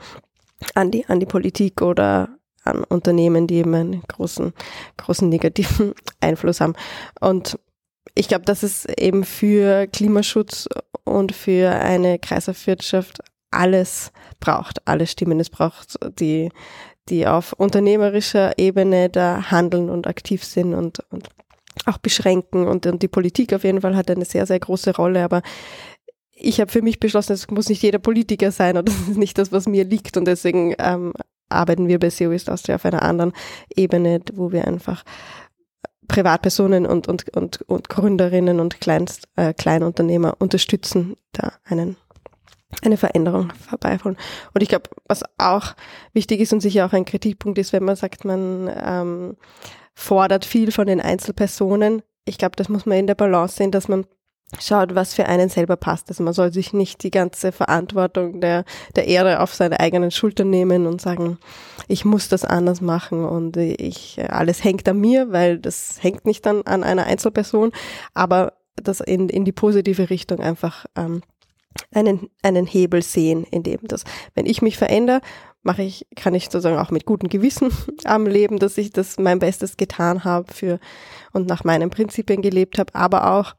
an 0.75 0.91
die, 0.91 1.05
an 1.07 1.21
die 1.21 1.27
Politik 1.27 1.83
oder 1.83 2.31
an 2.65 2.85
Unternehmen, 2.85 3.47
die 3.47 3.57
eben 3.57 3.75
einen 3.75 4.03
großen, 4.03 4.53
großen 4.97 5.29
negativen 5.29 5.93
Einfluss 6.21 6.61
haben. 6.61 6.75
Und 7.21 7.59
ich 8.15 8.29
glaube, 8.29 8.45
dass 8.45 8.63
es 8.63 8.87
eben 8.99 9.25
für 9.25 9.87
Klimaschutz 9.87 10.69
und 11.05 11.33
für 11.35 11.71
eine 11.71 12.19
Kreislaufwirtschaft 12.19 13.21
alles 13.51 14.13
braucht, 14.41 14.87
alle 14.87 15.07
Stimmen. 15.07 15.41
Es 15.41 15.51
braucht 15.51 15.99
die, 16.19 16.51
die 17.09 17.27
auf 17.27 17.53
unternehmerischer 17.53 18.59
Ebene 18.59 19.09
da 19.09 19.51
handeln 19.51 19.91
und 19.91 20.07
aktiv 20.07 20.45
sind 20.45 20.75
und, 20.75 21.01
und 21.11 21.29
auch 21.85 21.99
beschränken. 21.99 22.67
Und, 22.67 22.87
und 22.87 23.03
die 23.03 23.09
Politik 23.09 23.53
auf 23.53 23.65
jeden 23.65 23.81
Fall 23.81 23.97
hat 23.97 24.11
eine 24.11 24.25
sehr, 24.25 24.47
sehr 24.47 24.59
große 24.59 24.97
Rolle. 24.97 25.23
Aber 25.23 25.43
ich 26.33 26.61
habe 26.61 26.71
für 26.71 26.83
mich 26.83 27.01
beschlossen, 27.01 27.33
es 27.33 27.49
muss 27.51 27.69
nicht 27.69 27.83
jeder 27.83 27.99
Politiker 27.99 28.51
sein 28.51 28.77
und 28.77 28.89
das 28.89 29.09
ist 29.09 29.17
nicht 29.17 29.39
das, 29.39 29.53
was 29.53 29.67
mir 29.67 29.85
liegt. 29.85 30.17
Und 30.17 30.27
deswegen 30.27 30.75
ähm, 30.79 31.13
arbeiten 31.49 31.89
wir 31.89 31.99
bei 31.99 32.11
CEO 32.11 32.33
East 32.33 32.51
Austria 32.51 32.77
auf 32.77 32.85
einer 32.85 33.03
anderen 33.03 33.33
Ebene, 33.75 34.21
wo 34.35 34.53
wir 34.53 34.67
einfach 34.67 35.05
Privatpersonen 36.09 36.87
und, 36.87 37.09
und, 37.09 37.37
und, 37.37 37.63
und 37.63 37.89
Gründerinnen 37.89 38.61
und 38.61 38.81
Kleinst, 38.81 39.29
äh, 39.37 39.53
Kleinunternehmer 39.55 40.35
unterstützen, 40.39 41.17
da 41.33 41.53
einen, 41.65 41.97
eine 42.83 42.97
Veränderung 42.97 43.53
herbeiholen. 43.69 44.17
Und 44.55 44.63
ich 44.63 44.69
glaube, 44.69 44.91
was 45.07 45.23
auch 45.39 45.75
wichtig 46.13 46.41
ist 46.41 46.53
und 46.53 46.61
sicher 46.61 46.87
auch 46.87 46.93
ein 46.93 47.05
Kritikpunkt 47.05 47.59
ist, 47.59 47.73
wenn 47.73 47.85
man 47.85 47.97
sagt, 47.97 48.25
man 48.25 48.71
ähm, 48.83 49.37
fordert 49.95 50.45
viel 50.45 50.73
von 50.73 50.87
den 50.87 51.01
Einzelpersonen. 51.01 52.03
Ich 52.25 52.39
glaube, 52.39 52.57
das 52.57 52.69
muss 52.69 52.87
man 52.87 52.99
in 52.99 53.07
der 53.07 53.15
Balance 53.15 53.57
sehen, 53.57 53.71
dass 53.71 53.89
man 53.89 54.07
schaut, 54.61 54.95
was 54.95 55.15
für 55.15 55.27
einen 55.27 55.49
selber 55.49 55.77
passt. 55.77 56.09
Also 56.09 56.23
man 56.23 56.33
soll 56.33 56.53
sich 56.53 56.73
nicht 56.73 57.03
die 57.03 57.11
ganze 57.11 57.53
Verantwortung 57.53 58.41
der, 58.41 58.65
der 58.95 59.07
Ehre 59.07 59.41
auf 59.41 59.55
seine 59.55 59.81
eigenen 59.81 60.11
Schultern 60.11 60.51
nehmen 60.51 60.87
und 60.87 61.01
sagen, 61.01 61.39
ich 61.89 62.05
muss 62.05 62.29
das 62.29 62.45
anders 62.45 62.81
machen 62.81 63.25
und 63.25 63.57
ich, 63.57 64.19
alles 64.29 64.63
hängt 64.63 64.89
an 64.89 65.01
mir, 65.01 65.33
weil 65.33 65.59
das 65.59 66.03
hängt 66.03 66.27
nicht 66.27 66.47
an, 66.47 66.63
an 66.63 66.85
einer 66.85 67.07
Einzelperson, 67.07 67.73
aber 68.15 68.53
das 68.77 69.01
in, 69.01 69.29
in 69.29 69.45
die 69.45 69.53
positive 69.53 70.11
Richtung 70.11 70.41
einfach 70.41 70.87
ähm, 70.97 71.23
einen, 71.93 72.31
einen 72.43 72.67
Hebel 72.67 73.03
sehen, 73.03 73.45
in 73.51 73.63
dem 73.63 73.81
das, 73.83 74.05
wenn 74.35 74.47
ich 74.47 74.63
mich 74.63 74.77
verändere, 74.77 75.21
mache 75.63 75.83
ich, 75.83 76.07
kann 76.15 76.35
ich 76.35 76.45
sozusagen 76.45 76.79
auch 76.79 76.91
mit 76.91 77.05
gutem 77.05 77.29
Gewissen 77.29 77.71
am 78.05 78.27
Leben, 78.27 78.59
dass 78.59 78.79
ich 78.79 78.93
das 78.93 79.19
mein 79.19 79.41
Bestes 79.41 79.77
getan 79.77 80.25
habe 80.25 80.53
für 80.53 80.79
und 81.33 81.47
nach 81.49 81.65
meinen 81.65 81.91
Prinzipien 81.91 82.43
gelebt 82.43 82.79
habe, 82.79 82.95
aber 82.95 83.33
auch 83.33 83.55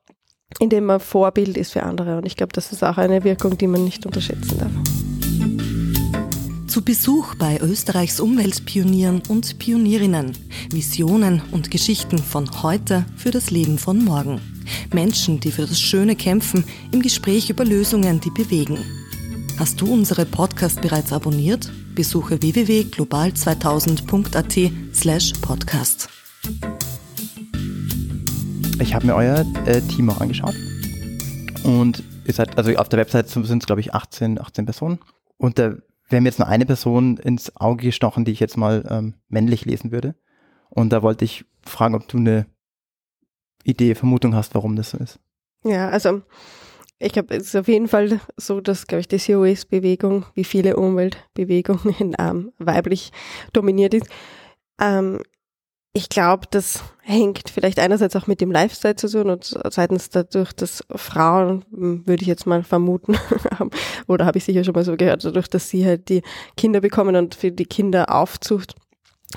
indem 0.60 0.86
man 0.86 1.00
Vorbild 1.00 1.58
ist 1.58 1.74
für 1.74 1.84
andere. 1.84 2.18
Und 2.18 2.25
ich 2.25 2.36
glaube, 2.36 2.54
das 2.54 2.72
ist 2.72 2.84
auch 2.84 2.98
eine 2.98 3.24
Wirkung, 3.24 3.58
die 3.58 3.68
man 3.68 3.84
nicht 3.84 4.06
unterschätzen 4.06 4.58
darf. 4.58 4.72
Zu 6.68 6.84
Besuch 6.84 7.36
bei 7.36 7.60
Österreichs 7.60 8.20
Umweltpionieren 8.20 9.22
und 9.30 9.58
Pionierinnen. 9.58 10.38
Visionen 10.72 11.42
und 11.51 11.72
Geschichten 11.72 12.18
von 12.18 12.62
heute 12.62 13.06
für 13.16 13.32
das 13.32 13.51
Leben 13.51 13.77
von 13.77 14.04
morgen. 14.04 14.42
Menschen, 14.94 15.39
die 15.39 15.51
für 15.51 15.66
das 15.66 15.80
Schöne 15.80 16.16
kämpfen, 16.16 16.66
im 16.92 17.01
Gespräch 17.01 17.50
über 17.50 17.66
Lösungen, 17.66 18.20
die 18.20 18.32
bewegen. 18.32 18.77
Hast 19.58 19.82
du 19.82 19.92
unsere 19.92 20.25
Podcast 20.25 20.82
bereits 20.82 21.12
abonniert? 21.12 21.72
Besuche 21.96 22.39
www.global2000.at 22.42 24.72
slash 24.94 25.34
podcast. 25.42 26.10
Ich 28.79 28.93
habe 28.93 29.07
mir 29.07 29.15
euer 29.15 29.43
äh, 29.65 29.81
Team 29.81 30.10
auch 30.10 30.22
angeschaut. 30.22 30.53
Und 31.63 32.03
ihr 32.25 32.34
seid, 32.34 32.57
also 32.57 32.75
auf 32.75 32.89
der 32.89 33.00
Website 33.00 33.27
sind 33.27 33.48
es, 33.51 33.65
glaube 33.65 33.81
ich, 33.81 33.93
18, 33.93 34.39
18 34.39 34.65
Personen. 34.65 35.00
Und 35.38 35.57
da 35.57 35.75
wäre 36.10 36.22
mir 36.22 36.29
jetzt 36.29 36.38
nur 36.38 36.48
eine 36.48 36.65
Person 36.65 37.17
ins 37.17 37.55
Auge 37.55 37.86
gestochen, 37.86 38.24
die 38.24 38.31
ich 38.31 38.39
jetzt 38.39 38.55
mal 38.55 38.86
ähm, 38.89 39.15
männlich 39.29 39.65
lesen 39.65 39.91
würde. 39.91 40.15
Und 40.69 40.93
da 40.93 41.01
wollte 41.01 41.25
ich 41.25 41.46
fragen, 41.63 41.96
ob 41.96 42.07
du 42.07 42.17
eine 42.17 42.46
Idee, 43.63 43.96
Vermutung 43.96 44.36
hast, 44.36 44.53
warum 44.53 44.75
das 44.75 44.91
so 44.91 44.98
ist. 45.00 45.19
Ja, 45.63 45.89
also 45.89 46.22
ich 47.00 47.13
glaube, 47.13 47.36
es 47.36 47.48
ist 47.48 47.55
auf 47.55 47.67
jeden 47.67 47.88
Fall 47.88 48.19
so, 48.38 48.62
dass, 48.62 48.86
glaube 48.86 49.01
ich, 49.01 49.07
die 49.07 49.17
COS-Bewegung, 49.17 50.25
wie 50.36 50.43
viele 50.43 50.77
Umweltbewegungen, 50.77 52.15
ähm, 52.19 52.51
weiblich 52.60 53.12
dominiert 53.53 53.96
ist. 53.96 54.07
Ähm, 54.79 55.22
ich 55.98 56.10
glaube, 56.10 56.46
das 56.51 56.84
hängt 57.01 57.50
vielleicht 57.50 57.80
einerseits 57.80 58.16
auch 58.16 58.27
mit 58.27 58.39
dem 58.39 58.51
Lifestyle 58.51 58.96
zu 58.96 59.10
tun 59.10 59.32
und 59.32 59.60
zweitens 59.72 60.12
dadurch, 60.12 60.54
dass 60.54 60.84
Frauen, 60.96 61.66
hm, 61.74 62.06
würde 62.06 62.22
ich 62.22 62.27
jetzt 62.27 62.46
mal 62.46 62.62
vermuten, 62.63 63.18
oder 64.08 64.27
habe 64.27 64.38
ich 64.38 64.44
sicher 64.44 64.63
schon 64.63 64.75
mal 64.75 64.84
so 64.84 64.96
gehört, 64.96 65.25
dadurch, 65.25 65.48
dass 65.48 65.70
sie 65.70 65.88
halt 65.88 66.10
die 66.10 66.22
Kinder 66.56 66.82
bekommen 66.82 67.16
und 67.16 67.34
für 67.34 67.51
die 67.51 67.66
Kinder 67.66 68.13
Aufzucht 68.13 68.75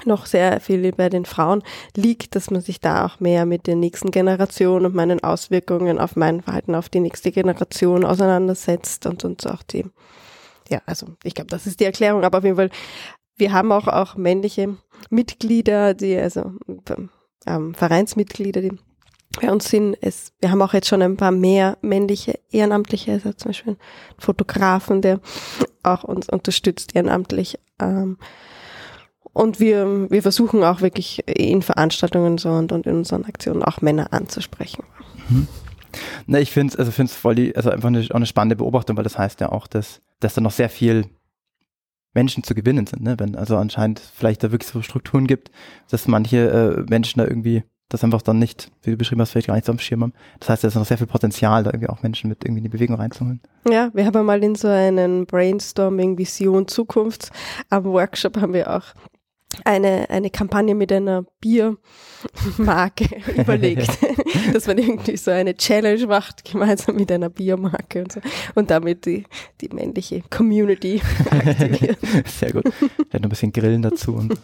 noch 0.04 0.26
sehr 0.26 0.60
viel 0.60 0.92
bei 0.92 1.08
den 1.08 1.24
Frauen 1.24 1.62
liegt, 1.96 2.36
dass 2.36 2.50
man 2.50 2.60
sich 2.60 2.78
da 2.78 3.06
auch 3.06 3.20
mehr 3.20 3.46
mit 3.46 3.66
der 3.66 3.76
nächsten 3.76 4.10
Generation 4.10 4.84
und 4.84 4.94
meinen 4.94 5.24
Auswirkungen 5.24 5.98
auf 5.98 6.14
mein 6.14 6.42
Verhalten 6.42 6.74
auf 6.74 6.90
die 6.90 7.00
nächste 7.00 7.32
Generation 7.32 8.04
auseinandersetzt 8.04 9.06
und 9.06 9.24
uns 9.24 9.46
auch 9.46 9.62
die, 9.62 9.86
ja, 10.68 10.82
also 10.84 11.06
ich 11.24 11.34
glaube, 11.34 11.48
das 11.48 11.66
ist 11.66 11.80
die 11.80 11.86
Erklärung, 11.86 12.22
aber 12.22 12.38
auf 12.38 12.44
jeden 12.44 12.56
Fall 12.56 12.70
wir 13.40 13.52
haben 13.52 13.72
auch, 13.72 13.88
auch 13.88 14.16
männliche 14.16 14.76
Mitglieder, 15.08 15.94
die, 15.94 16.16
also 16.16 16.52
ähm, 17.46 17.74
Vereinsmitglieder, 17.74 18.60
die 18.60 18.72
bei 19.40 19.50
uns 19.50 19.68
sind. 19.70 19.96
Es, 20.00 20.32
wir 20.40 20.50
haben 20.50 20.62
auch 20.62 20.74
jetzt 20.74 20.88
schon 20.88 21.02
ein 21.02 21.16
paar 21.16 21.30
mehr 21.30 21.78
männliche 21.82 22.38
Ehrenamtliche, 22.50 23.12
also 23.12 23.32
zum 23.32 23.50
Beispiel 23.50 23.72
einen 23.72 23.80
Fotografen, 24.18 25.02
der 25.02 25.20
auch 25.82 26.04
uns 26.04 26.28
unterstützt 26.28 26.94
ehrenamtlich. 26.94 27.58
Ähm, 27.78 28.18
und 29.32 29.60
wir, 29.60 30.10
wir 30.10 30.22
versuchen 30.22 30.64
auch 30.64 30.80
wirklich 30.80 31.26
in 31.28 31.62
Veranstaltungen 31.62 32.38
so 32.38 32.50
und, 32.50 32.72
und 32.72 32.86
in 32.86 32.96
unseren 32.96 33.24
Aktionen 33.24 33.62
auch 33.62 33.80
Männer 33.80 34.12
anzusprechen. 34.12 34.84
Mhm. 35.28 35.46
Na, 36.26 36.38
ich 36.38 36.50
finde 36.52 36.72
es 36.72 36.78
also 36.78 36.90
find's 36.90 37.14
voll 37.14 37.34
die, 37.34 37.54
also 37.54 37.70
einfach 37.70 37.88
eine, 37.88 38.00
auch 38.10 38.16
eine 38.16 38.26
spannende 38.26 38.56
Beobachtung, 38.56 38.96
weil 38.96 39.04
das 39.04 39.18
heißt 39.18 39.40
ja 39.40 39.50
auch, 39.50 39.66
dass, 39.66 40.00
dass 40.20 40.34
da 40.34 40.40
noch 40.40 40.50
sehr 40.50 40.68
viel 40.68 41.06
Menschen 42.14 42.42
zu 42.42 42.54
gewinnen 42.54 42.86
sind, 42.86 43.02
ne? 43.02 43.16
Wenn 43.18 43.36
also 43.36 43.56
anscheinend 43.56 44.00
vielleicht 44.00 44.42
da 44.42 44.50
wirklich 44.50 44.70
so 44.70 44.82
Strukturen 44.82 45.26
gibt, 45.26 45.50
dass 45.90 46.08
manche 46.08 46.84
äh, 46.86 46.90
Menschen 46.90 47.18
da 47.20 47.26
irgendwie 47.26 47.62
das 47.90 48.04
einfach 48.04 48.22
dann 48.22 48.38
nicht, 48.38 48.70
wie 48.82 48.92
du 48.92 48.96
beschrieben 48.96 49.20
hast, 49.20 49.32
vielleicht 49.32 49.48
gar 49.48 49.54
nicht 49.54 49.66
so 49.66 49.72
am 49.72 49.78
Schirm 49.78 50.02
haben. 50.02 50.12
Das 50.38 50.48
heißt, 50.48 50.64
da 50.64 50.68
ist 50.68 50.76
noch 50.76 50.86
sehr 50.86 50.98
viel 50.98 51.08
Potenzial, 51.08 51.64
da 51.64 51.70
irgendwie 51.70 51.88
auch 51.88 52.02
Menschen 52.02 52.28
mit 52.28 52.44
irgendwie 52.44 52.60
in 52.60 52.64
die 52.64 52.70
Bewegung 52.70 52.96
reinzuholen. 52.96 53.40
Ja, 53.68 53.90
wir 53.92 54.06
haben 54.06 54.24
mal 54.24 54.42
in 54.42 54.54
so 54.54 54.68
einen 54.68 55.26
Brainstorming 55.26 56.16
Vision 56.16 56.68
Zukunft 56.68 57.30
am 57.68 57.84
Workshop 57.84 58.40
haben 58.40 58.54
wir 58.54 58.74
auch 58.74 58.94
eine, 59.64 60.08
eine 60.10 60.30
Kampagne 60.30 60.74
mit 60.74 60.92
einer 60.92 61.24
Biermarke 61.40 63.08
überlegt, 63.36 63.98
dass 64.52 64.66
man 64.66 64.78
irgendwie 64.78 65.16
so 65.16 65.30
eine 65.30 65.56
Challenge 65.56 66.06
macht, 66.06 66.44
gemeinsam 66.44 66.96
mit 66.96 67.10
einer 67.10 67.28
Biermarke 67.28 68.02
und 68.02 68.12
so, 68.12 68.20
und 68.54 68.70
damit 68.70 69.06
die, 69.06 69.24
die 69.60 69.68
männliche 69.68 70.22
Community 70.30 71.00
aktiviert. 71.30 71.98
Sehr 72.26 72.52
gut. 72.52 72.72
Vielleicht 72.74 73.12
noch 73.14 73.22
ein 73.22 73.28
bisschen 73.28 73.52
Grillen 73.52 73.82
dazu. 73.82 74.14
Und 74.14 74.38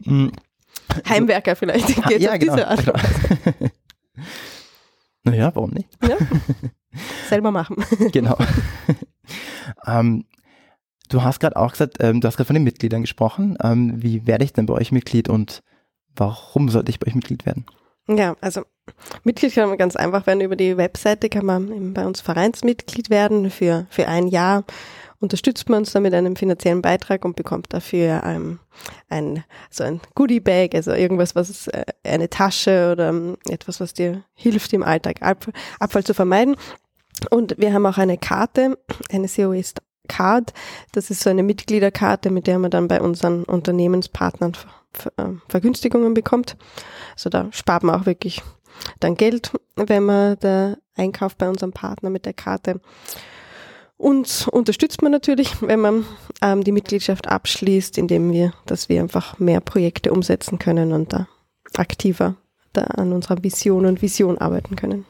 mm. 0.00 0.28
Heimwerker 1.08 1.54
vielleicht. 1.54 1.86
Geht 2.08 2.20
ja, 2.20 2.36
genau. 2.36 2.56
genau. 2.56 2.92
naja, 5.22 5.50
warum 5.54 5.70
nicht? 5.70 5.88
Ja. 6.02 6.16
Selber 7.28 7.52
machen. 7.52 7.76
genau. 8.12 8.36
ähm, 9.86 10.24
du 11.10 11.22
hast 11.22 11.40
gerade 11.40 11.56
auch 11.56 11.72
gesagt, 11.72 11.98
ähm, 12.00 12.20
du 12.20 12.26
hast 12.28 12.36
gerade 12.36 12.46
von 12.46 12.54
den 12.54 12.64
Mitgliedern 12.64 13.02
gesprochen. 13.02 13.58
Ähm, 13.62 14.02
wie 14.02 14.26
werde 14.26 14.44
ich 14.44 14.52
denn 14.52 14.66
bei 14.66 14.74
euch 14.74 14.92
Mitglied 14.92 15.28
und 15.28 15.62
warum 16.16 16.68
sollte 16.68 16.90
ich 16.90 16.98
bei 16.98 17.08
euch 17.08 17.14
Mitglied 17.14 17.44
werden? 17.44 17.66
Ja, 18.08 18.36
also 18.40 18.62
Mitglied 19.24 19.54
kann 19.54 19.68
man 19.68 19.78
ganz 19.78 19.94
einfach 19.96 20.26
werden. 20.26 20.40
Über 20.40 20.56
die 20.56 20.76
Webseite 20.76 21.28
kann 21.28 21.46
man 21.46 21.92
bei 21.94 22.06
uns 22.06 22.20
Vereinsmitglied 22.20 23.10
werden 23.10 23.50
für, 23.50 23.86
für 23.90 24.08
ein 24.08 24.26
Jahr. 24.26 24.64
Unterstützt 25.20 25.68
man 25.68 25.80
uns 25.80 25.92
dann 25.92 26.02
mit 26.02 26.14
einem 26.14 26.34
finanziellen 26.34 26.80
Beitrag 26.80 27.26
und 27.26 27.36
bekommt 27.36 27.74
dafür 27.74 28.22
ähm, 28.24 28.58
ein, 29.10 29.44
so 29.68 29.84
ein 29.84 30.00
Goodie 30.14 30.40
Bag, 30.40 30.74
also 30.74 30.92
irgendwas, 30.92 31.34
was 31.34 31.68
äh, 31.68 31.84
eine 32.02 32.30
Tasche 32.30 32.90
oder 32.92 33.10
ähm, 33.10 33.36
etwas, 33.48 33.80
was 33.80 33.92
dir 33.92 34.24
hilft, 34.34 34.72
im 34.72 34.82
Alltag 34.82 35.20
Abfall, 35.20 35.52
Abfall 35.78 36.04
zu 36.04 36.14
vermeiden. 36.14 36.56
Und 37.30 37.56
wir 37.58 37.74
haben 37.74 37.84
auch 37.84 37.98
eine 37.98 38.16
Karte, 38.16 38.78
eine 39.12 39.28
COS 39.28 39.74
Card. 40.10 40.52
Das 40.92 41.10
ist 41.10 41.22
so 41.22 41.30
eine 41.30 41.42
Mitgliederkarte, 41.42 42.30
mit 42.30 42.46
der 42.46 42.58
man 42.58 42.70
dann 42.70 42.88
bei 42.88 43.00
unseren 43.00 43.44
Unternehmenspartnern 43.44 44.56
äh, 45.16 45.24
Vergünstigungen 45.48 46.14
bekommt. 46.14 46.56
Also 47.14 47.30
da 47.30 47.48
spart 47.52 47.84
man 47.84 47.98
auch 47.98 48.06
wirklich 48.06 48.42
dann 48.98 49.14
Geld, 49.14 49.52
wenn 49.76 50.04
man 50.04 50.36
da 50.40 50.76
einkauft 50.96 51.38
bei 51.38 51.48
unserem 51.48 51.72
Partner 51.72 52.10
mit 52.10 52.26
der 52.26 52.32
Karte. 52.32 52.80
Uns 53.96 54.48
unterstützt 54.48 55.02
man 55.02 55.12
natürlich, 55.12 55.62
wenn 55.62 55.80
man 55.80 56.04
ähm, 56.42 56.64
die 56.64 56.72
Mitgliedschaft 56.72 57.28
abschließt, 57.28 57.98
indem 57.98 58.32
wir, 58.32 58.52
dass 58.66 58.88
wir 58.88 59.00
einfach 59.00 59.38
mehr 59.38 59.60
Projekte 59.60 60.12
umsetzen 60.12 60.58
können 60.58 60.92
und 60.92 61.12
da 61.12 61.28
aktiver 61.76 62.36
da 62.72 62.82
an 62.82 63.12
unserer 63.12 63.42
Vision 63.42 63.86
und 63.86 64.02
Vision 64.02 64.38
arbeiten 64.38 64.76
können. 64.76 65.04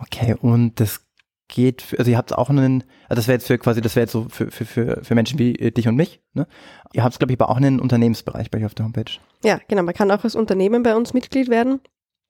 Okay, 0.00 0.36
und 0.40 0.78
das 0.80 1.00
geht, 1.48 1.94
also 1.98 2.10
ihr 2.10 2.16
habt 2.16 2.32
auch 2.36 2.50
einen, 2.50 2.84
also 3.08 3.16
das 3.16 3.26
wäre 3.26 3.36
jetzt 3.36 3.46
für 3.46 3.58
quasi, 3.58 3.80
das 3.80 3.96
wäre 3.96 4.04
jetzt 4.04 4.12
so 4.12 4.26
für, 4.28 4.50
für, 4.50 4.64
für, 4.64 5.00
für 5.02 5.14
Menschen 5.14 5.38
wie 5.38 5.54
dich 5.54 5.88
und 5.88 5.96
mich, 5.96 6.20
ne? 6.34 6.46
Ihr 6.92 7.02
habt, 7.02 7.18
glaube 7.18 7.32
ich, 7.32 7.40
aber 7.40 7.50
auch 7.50 7.56
einen 7.56 7.80
Unternehmensbereich 7.80 8.50
bei 8.50 8.58
euch 8.58 8.66
auf 8.66 8.74
der 8.74 8.84
Homepage. 8.84 9.12
Ja, 9.42 9.60
genau, 9.68 9.82
man 9.82 9.94
kann 9.94 10.10
auch 10.10 10.24
als 10.24 10.34
Unternehmen 10.34 10.82
bei 10.82 10.94
uns 10.94 11.14
Mitglied 11.14 11.48
werden. 11.48 11.80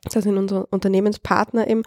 Das 0.05 0.25
sind 0.25 0.39
unsere 0.39 0.67
Unternehmenspartner 0.67 1.69
eben. 1.69 1.83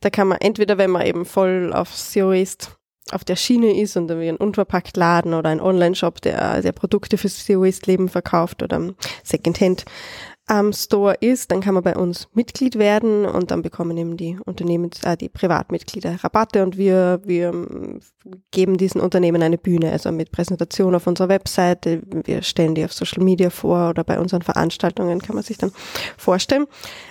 Da 0.00 0.10
kann 0.10 0.28
man 0.28 0.38
entweder, 0.40 0.78
wenn 0.78 0.90
man 0.90 1.06
eben 1.06 1.24
voll 1.24 1.72
auf 1.72 1.94
SEO 1.94 2.32
ist, 2.32 2.76
auf 3.12 3.24
der 3.24 3.36
Schiene 3.36 3.80
ist 3.80 3.96
und 3.96 4.08
wie 4.08 4.28
ein 4.28 4.36
Unverpacktladen 4.36 5.32
oder 5.32 5.50
ein 5.50 5.60
Online-Shop, 5.60 6.20
der, 6.20 6.60
der 6.60 6.72
Produkte 6.72 7.18
für 7.18 7.28
SEO-Leben 7.28 8.08
verkauft 8.08 8.62
oder 8.62 8.94
Secondhand 9.22 9.84
am 10.46 10.72
Store 10.72 11.14
ist, 11.20 11.50
dann 11.50 11.60
kann 11.60 11.74
man 11.74 11.82
bei 11.82 11.96
uns 11.96 12.28
Mitglied 12.32 12.78
werden 12.78 13.26
und 13.26 13.50
dann 13.50 13.62
bekommen 13.62 13.96
eben 13.96 14.16
die 14.16 14.38
Unternehmens, 14.44 15.02
äh, 15.02 15.16
die 15.16 15.28
Privatmitglieder 15.28 16.22
Rabatte 16.22 16.62
und 16.62 16.76
wir, 16.76 17.20
wir 17.24 17.52
geben 18.52 18.76
diesen 18.76 19.00
Unternehmen 19.00 19.42
eine 19.42 19.58
Bühne, 19.58 19.90
also 19.90 20.12
mit 20.12 20.30
Präsentation 20.30 20.94
auf 20.94 21.08
unserer 21.08 21.28
Webseite, 21.28 22.00
wir 22.06 22.42
stellen 22.42 22.76
die 22.76 22.84
auf 22.84 22.92
Social 22.92 23.24
Media 23.24 23.50
vor 23.50 23.90
oder 23.90 24.04
bei 24.04 24.20
unseren 24.20 24.42
Veranstaltungen 24.42 25.20
kann 25.20 25.34
man 25.34 25.42
sich 25.42 25.58
dann 25.58 25.72
vorstellen. 26.16 26.66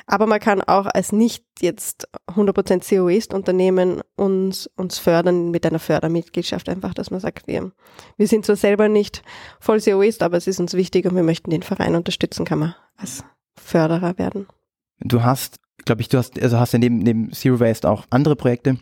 Aber 0.08 0.28
man 0.28 0.40
kann 0.40 0.62
auch 0.62 0.86
als 0.86 1.12
nicht 1.12 1.44
jetzt 1.60 2.08
100% 2.28 2.88
COist 2.88 3.34
Unternehmen 3.34 4.02
uns, 4.16 4.70
uns 4.78 4.98
fördern 4.98 5.52
mit 5.52 5.66
einer 5.66 5.80
Fördermitgliedschaft 5.80 6.70
einfach, 6.70 6.94
dass 6.94 7.12
man 7.12 7.20
sagt, 7.20 7.48
wir, 7.48 7.72
wir 8.16 8.28
sind 8.28 8.46
zwar 8.46 8.56
selber 8.56 8.88
nicht 8.88 9.24
voll 9.60 9.82
COist, 9.82 10.24
aber 10.24 10.38
es 10.38 10.48
ist 10.48 10.62
uns 10.62 10.74
wichtig 10.74 11.06
und 11.06 11.16
wir 11.16 11.24
möchten 11.24 11.50
den 11.50 11.64
Verein 11.64 11.96
unterstützen, 11.96 12.46
kann 12.46 12.60
man 12.60 12.76
als 12.98 13.24
Förderer 13.56 14.18
werden. 14.18 14.48
Du 15.00 15.24
hast, 15.24 15.60
glaube 15.86 16.02
ich, 16.02 16.10
du 16.10 16.18
hast, 16.18 16.42
also 16.42 16.60
hast 16.60 16.74
ja 16.74 16.80
neben, 16.80 16.98
neben 16.98 17.32
Zero 17.32 17.60
Waste 17.60 17.90
auch 17.90 18.06
andere 18.10 18.36
Projekte. 18.36 18.78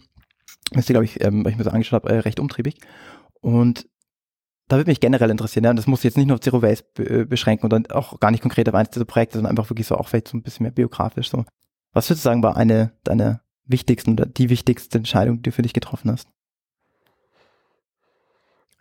Das 0.72 0.82
ist, 0.82 0.88
glaube 0.88 1.05
ich, 1.05 1.24
ähm, 1.24 1.43
weil 1.43 1.51
ich 1.51 1.58
mir 1.58 1.63
so 1.63 1.70
angeschaut 1.70 2.03
habe, 2.03 2.13
äh, 2.13 2.20
recht 2.20 2.39
umtriebig. 2.39 2.77
Und 3.41 3.88
da 4.67 4.77
würde 4.77 4.89
mich 4.89 5.00
generell 5.00 5.29
interessieren, 5.29 5.65
ja, 5.65 5.74
das 5.74 5.88
muss 5.88 6.04
jetzt 6.04 6.17
nicht 6.17 6.28
nur 6.28 6.36
auf 6.36 6.41
Zero 6.41 6.62
Waste 6.62 6.86
be 6.93 7.26
beschränken 7.26 7.65
oder 7.65 7.82
auch 7.95 8.19
gar 8.19 8.32
nicht 8.32 8.41
konkret 8.41 8.67
auf 8.69 8.76
eins 8.76 8.89
dieser 8.89 9.06
Projekte, 9.06 9.38
sondern 9.38 9.52
einfach 9.52 9.69
wirklich 9.69 9.88
so 9.88 9.95
auch 9.95 10.08
vielleicht 10.08 10.30
so 10.30 10.38
ein 10.38 10.43
bisschen 10.43 10.63
mehr 10.63 10.71
biografisch 10.71 11.30
so. 11.30 11.45
Was 11.91 12.10
würdest 12.10 12.26
du 12.26 12.30
sagen, 12.30 12.43
war 12.43 12.58
eine 12.58 12.93
deiner 13.04 13.41
wichtigsten 13.65 14.13
oder 14.13 14.26
die 14.26 14.49
wichtigste 14.49 14.97
Entscheidung, 14.97 15.38
die 15.38 15.43
du 15.43 15.52
für 15.52 15.62
dich 15.62 15.73
getroffen 15.73 16.12
hast? 16.12 16.28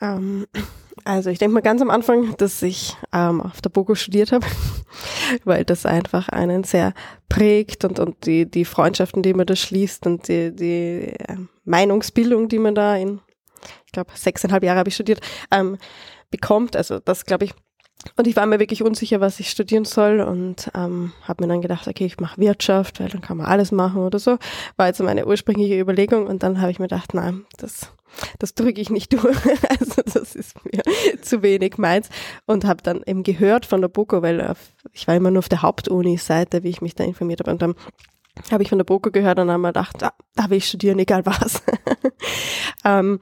Ähm, 0.03 0.47
also 1.05 1.31
ich 1.31 1.38
denke 1.38 1.55
mal 1.55 1.62
ganz 1.62 1.81
am 1.81 1.91
Anfang, 1.91 2.37
dass 2.37 2.62
ich 2.62 2.97
ähm, 3.12 3.41
auf 3.41 3.61
der 3.61 3.71
BOGO 3.71 3.95
studiert 3.95 4.33
habe, 4.33 4.47
weil 5.45 5.65
das 5.65 5.87
einfach 5.87 6.29
einen 6.29 6.65
sehr 6.65 6.93
prägt 7.29 7.85
und, 7.85 7.99
und 7.99 8.27
die, 8.27 8.51
die 8.51 8.65
Freundschaften, 8.65 9.23
die 9.23 9.33
man 9.33 9.47
da 9.47 9.57
schließt 9.57 10.07
und 10.07 10.29
die, 10.29 10.55
die 10.55 11.15
äh, 11.19 11.37
Meinungsbildung, 11.65 12.49
die 12.49 12.59
man 12.59 12.75
da 12.75 12.97
in, 12.97 13.21
ich 13.87 13.93
glaube, 13.93 14.11
sechseinhalb 14.15 14.62
Jahre 14.62 14.81
habe 14.81 14.88
ich 14.91 14.95
studiert, 14.95 15.21
ähm, 15.51 15.79
bekommt. 16.31 16.77
Also 16.77 16.99
das 16.99 17.25
glaube 17.25 17.47
ich 17.47 17.55
und 18.17 18.27
ich 18.27 18.35
war 18.35 18.47
mir 18.47 18.59
wirklich 18.59 18.83
unsicher, 18.83 19.21
was 19.21 19.38
ich 19.38 19.51
studieren 19.51 19.85
soll 19.85 20.21
und 20.21 20.71
ähm, 20.75 21.12
habe 21.23 21.45
mir 21.45 21.49
dann 21.49 21.62
gedacht, 21.62 21.87
okay, 21.87 22.05
ich 22.05 22.19
mache 22.19 22.41
Wirtschaft, 22.41 22.99
weil 22.99 23.09
dann 23.09 23.21
kann 23.21 23.37
man 23.37 23.47
alles 23.47 23.71
machen 23.71 24.03
oder 24.03 24.19
so. 24.19 24.38
War 24.77 24.88
jetzt 24.88 25.01
meine 25.01 25.27
ursprüngliche 25.27 25.79
Überlegung 25.79 26.27
und 26.27 26.43
dann 26.43 26.61
habe 26.61 26.73
ich 26.73 26.81
mir 26.81 26.88
gedacht, 26.88 27.15
nein, 27.15 27.45
das, 27.59 27.93
das 28.38 28.55
drücke 28.55 28.81
ich 28.81 28.90
nicht 28.90 29.12
durch. 29.12 29.37
also 29.81 30.03
das 30.05 30.35
ist 30.35 30.57
mir 30.64 30.83
zu 31.22 31.42
wenig 31.42 31.79
meins. 31.79 32.09
Und 32.46 32.64
habe 32.64 32.83
dann 32.83 33.03
eben 33.07 33.22
gehört 33.22 33.66
von 33.66 33.81
der 33.81 33.88
BOKO, 33.88 34.22
weil 34.22 34.40
auf, 34.40 34.59
ich 34.92 35.07
war 35.09 35.14
immer 35.14 35.31
nur 35.31 35.40
auf 35.40 35.48
der 35.48 35.62
Hauptuni-Seite, 35.62 36.62
wie 36.62 36.70
ich 36.70 36.83
mich 36.83 36.94
da 36.94 37.05
informiert 37.05 37.40
habe. 37.40 37.51
Und 37.51 37.62
dann 37.62 37.75
habe 38.51 38.62
ich 38.62 38.68
von 38.68 38.79
der 38.79 38.85
BOKO 38.85 39.11
gehört 39.11 39.38
und 39.38 39.51
habe 39.51 39.61
mir 39.61 39.68
gedacht, 39.68 39.96
da, 40.01 40.12
da 40.35 40.51
will 40.51 40.59
ich 40.59 40.66
studieren, 40.66 40.98
egal 40.98 41.27
was. 41.27 41.62
ähm, 42.85 43.20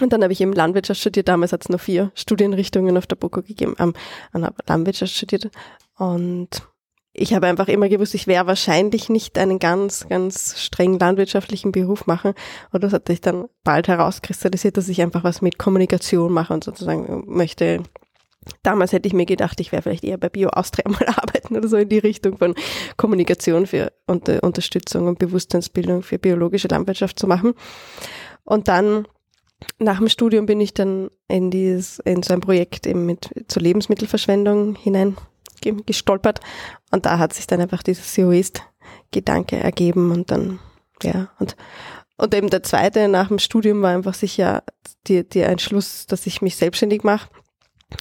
und 0.00 0.12
dann 0.12 0.22
habe 0.22 0.32
ich 0.32 0.40
eben 0.40 0.52
Landwirtschaft 0.52 1.00
studiert. 1.00 1.28
Damals 1.28 1.52
hat 1.52 1.62
es 1.62 1.68
nur 1.68 1.78
vier 1.78 2.10
Studienrichtungen 2.14 2.96
auf 2.96 3.06
der 3.06 3.16
BOKO 3.16 3.42
gegeben. 3.42 3.74
Ähm, 3.78 3.94
und 4.32 4.44
habe 4.44 4.56
Landwirtschaft 4.66 5.12
studiert. 5.12 5.50
Und 5.96 6.62
ich 7.12 7.34
habe 7.34 7.48
einfach 7.48 7.68
immer 7.68 7.88
gewusst, 7.88 8.14
ich 8.14 8.26
werde 8.26 8.46
wahrscheinlich 8.48 9.08
nicht 9.08 9.36
einen 9.36 9.58
ganz, 9.58 10.08
ganz 10.08 10.60
streng 10.60 10.98
landwirtschaftlichen 10.98 11.72
Beruf 11.72 12.06
machen. 12.06 12.34
Und 12.70 12.84
das 12.84 12.92
hat 12.92 13.08
sich 13.08 13.20
dann 13.20 13.46
bald 13.64 13.88
herauskristallisiert, 13.88 14.76
dass 14.76 14.88
ich 14.88 15.02
einfach 15.02 15.24
was 15.24 15.42
mit 15.42 15.58
Kommunikation 15.58 16.32
mache 16.32 16.54
und 16.54 16.62
sozusagen 16.62 17.24
möchte. 17.26 17.82
Damals 18.62 18.92
hätte 18.92 19.08
ich 19.08 19.12
mir 19.12 19.26
gedacht, 19.26 19.60
ich 19.60 19.72
wäre 19.72 19.82
vielleicht 19.82 20.04
eher 20.04 20.18
bei 20.18 20.28
Bio 20.28 20.50
Austria 20.50 20.88
mal 20.88 21.06
arbeiten 21.08 21.56
oder 21.56 21.68
so 21.68 21.76
in 21.76 21.88
die 21.88 21.98
Richtung 21.98 22.38
von 22.38 22.54
Kommunikation 22.96 23.66
für 23.66 23.92
Unter 24.06 24.42
Unterstützung 24.42 25.08
und 25.08 25.18
Bewusstseinsbildung 25.18 26.02
für 26.02 26.18
biologische 26.18 26.68
Landwirtschaft 26.68 27.18
zu 27.18 27.26
machen. 27.26 27.54
Und 28.44 28.68
dann 28.68 29.06
nach 29.78 29.98
dem 29.98 30.08
Studium 30.08 30.46
bin 30.46 30.60
ich 30.60 30.74
dann 30.74 31.10
in 31.28 31.50
dieses, 31.50 31.98
in 31.98 32.22
so 32.22 32.32
ein 32.32 32.40
Projekt 32.40 32.86
eben 32.86 33.04
mit 33.04 33.30
zur 33.48 33.62
Lebensmittelverschwendung 33.62 34.76
hinein 34.76 35.16
gestolpert. 35.60 36.40
Und 36.90 37.06
da 37.06 37.18
hat 37.18 37.32
sich 37.32 37.46
dann 37.46 37.60
einfach 37.60 37.82
dieser 37.82 38.02
Seoist-Gedanke 38.02 39.56
ergeben 39.56 40.10
und 40.10 40.30
dann, 40.30 40.58
ja, 41.02 41.30
und, 41.38 41.56
und 42.16 42.34
eben 42.34 42.50
der 42.50 42.62
zweite 42.62 43.08
nach 43.08 43.28
dem 43.28 43.38
Studium 43.38 43.82
war 43.82 43.94
einfach 43.94 44.14
sicher 44.14 44.62
die, 45.06 45.28
die 45.28 45.40
Entschluss, 45.40 46.06
dass 46.06 46.26
ich 46.26 46.42
mich 46.42 46.56
selbstständig 46.56 47.02
mache 47.02 47.28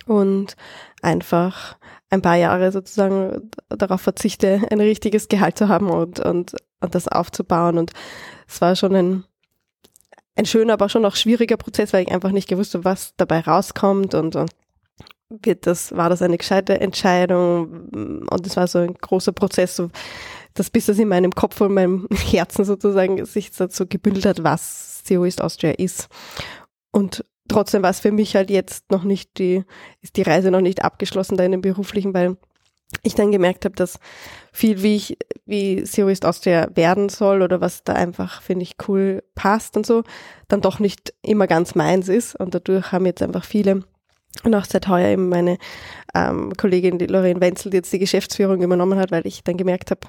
und 0.06 0.56
einfach 1.02 1.78
ein 2.10 2.22
paar 2.22 2.36
Jahre 2.36 2.72
sozusagen 2.72 3.52
darauf 3.70 4.02
verzichte, 4.02 4.62
ein 4.72 4.82
richtiges 4.82 5.28
Gehalt 5.28 5.58
zu 5.58 5.68
haben 5.68 5.90
und, 5.90 6.20
und, 6.20 6.56
und 6.82 6.96
das 6.96 7.08
aufzubauen. 7.08 7.78
Und 7.78 7.92
es 8.48 8.62
war 8.62 8.76
schon 8.76 8.96
ein, 8.96 9.24
ein 10.36 10.46
schöner, 10.46 10.74
aber 10.74 10.90
schon 10.90 11.06
auch 11.06 11.16
schwieriger 11.16 11.58
Prozess, 11.58 11.94
weil 11.94 12.04
ich 12.04 12.12
einfach 12.12 12.32
nicht 12.32 12.50
gewusst 12.50 12.74
habe, 12.74 12.86
was 12.86 13.14
dabei 13.18 13.42
rauskommt 13.42 14.16
und, 14.16 14.36
und 14.36 14.52
wird 15.30 15.68
das, 15.68 15.96
war 15.96 16.10
das 16.10 16.22
eine 16.22 16.38
gescheite 16.38 16.80
Entscheidung 16.80 18.26
und 18.30 18.48
es 18.48 18.58
war 18.58 18.68
so 18.68 18.80
ein 18.80 18.96
großer 18.96 19.32
Prozess, 19.32 19.76
so, 19.76 19.90
dass 20.56 20.70
bis 20.70 20.88
das 20.88 20.98
in 21.00 21.08
meinem 21.08 21.32
Kopf 21.32 21.62
und 21.62 21.74
meinem 21.74 22.08
Herzen 22.32 22.66
sozusagen 22.66 23.24
sich 23.26 23.52
dazu 23.52 23.86
gebündelt 23.88 24.26
hat, 24.26 24.44
was 24.44 25.04
CEO 25.04 25.26
East 25.26 25.42
Austria 25.42 25.72
ist. 25.72 26.08
Und 26.92 27.24
trotzdem 27.48 27.84
war 27.84 27.92
es 27.92 28.00
für 28.00 28.12
mich 28.12 28.36
halt 28.36 28.50
jetzt 28.50 28.92
noch 28.92 29.04
nicht 29.04 29.38
die, 29.38 29.64
ist 30.02 30.18
die 30.18 30.24
Reise 30.24 30.50
noch 30.52 30.62
nicht 30.62 30.84
abgeschlossen 30.84 31.38
da 31.38 31.44
in 31.44 31.52
dem 31.52 31.62
beruflichen, 31.62 32.14
weil 32.14 32.38
ich 33.04 33.14
dann 33.14 33.32
gemerkt 33.32 33.66
habe, 33.66 33.76
dass 33.76 34.00
viel, 34.52 34.82
wie 34.82 34.96
ich, 34.96 35.18
wie 35.46 35.84
CEO 35.84 36.10
East 36.10 36.26
Austria 36.26 36.70
werden 36.74 37.10
soll 37.10 37.44
oder 37.44 37.62
was 37.62 37.84
da 37.84 37.94
einfach, 37.94 38.42
finde 38.42 38.64
ich, 38.64 38.78
cool 38.88 39.24
passt 39.36 39.78
und 39.78 39.86
so, 39.86 40.04
dann 40.48 40.62
doch 40.62 40.80
nicht 40.80 41.14
immer 41.22 41.46
ganz 41.46 41.76
meins 41.76 42.10
ist. 42.10 42.36
Und 42.36 42.56
dadurch 42.56 42.92
haben 42.92 43.06
jetzt 43.06 43.22
einfach 43.22 43.46
viele 43.46 43.84
und 44.44 44.56
auch 44.56 44.66
seit 44.66 44.88
heuer 44.88 45.10
eben 45.10 45.30
meine 45.30 45.58
ähm, 46.16 46.54
Kollegin, 46.56 46.98
die 46.98 47.08
Lorraine 47.08 47.42
Wenzel, 47.42 47.72
die 47.72 47.78
jetzt 47.78 47.92
die 47.92 48.00
Geschäftsführung 48.00 48.62
übernommen 48.62 49.00
hat, 49.00 49.12
weil 49.12 49.26
ich 49.28 49.44
dann 49.44 49.58
gemerkt 49.58 49.92
habe, 49.92 50.08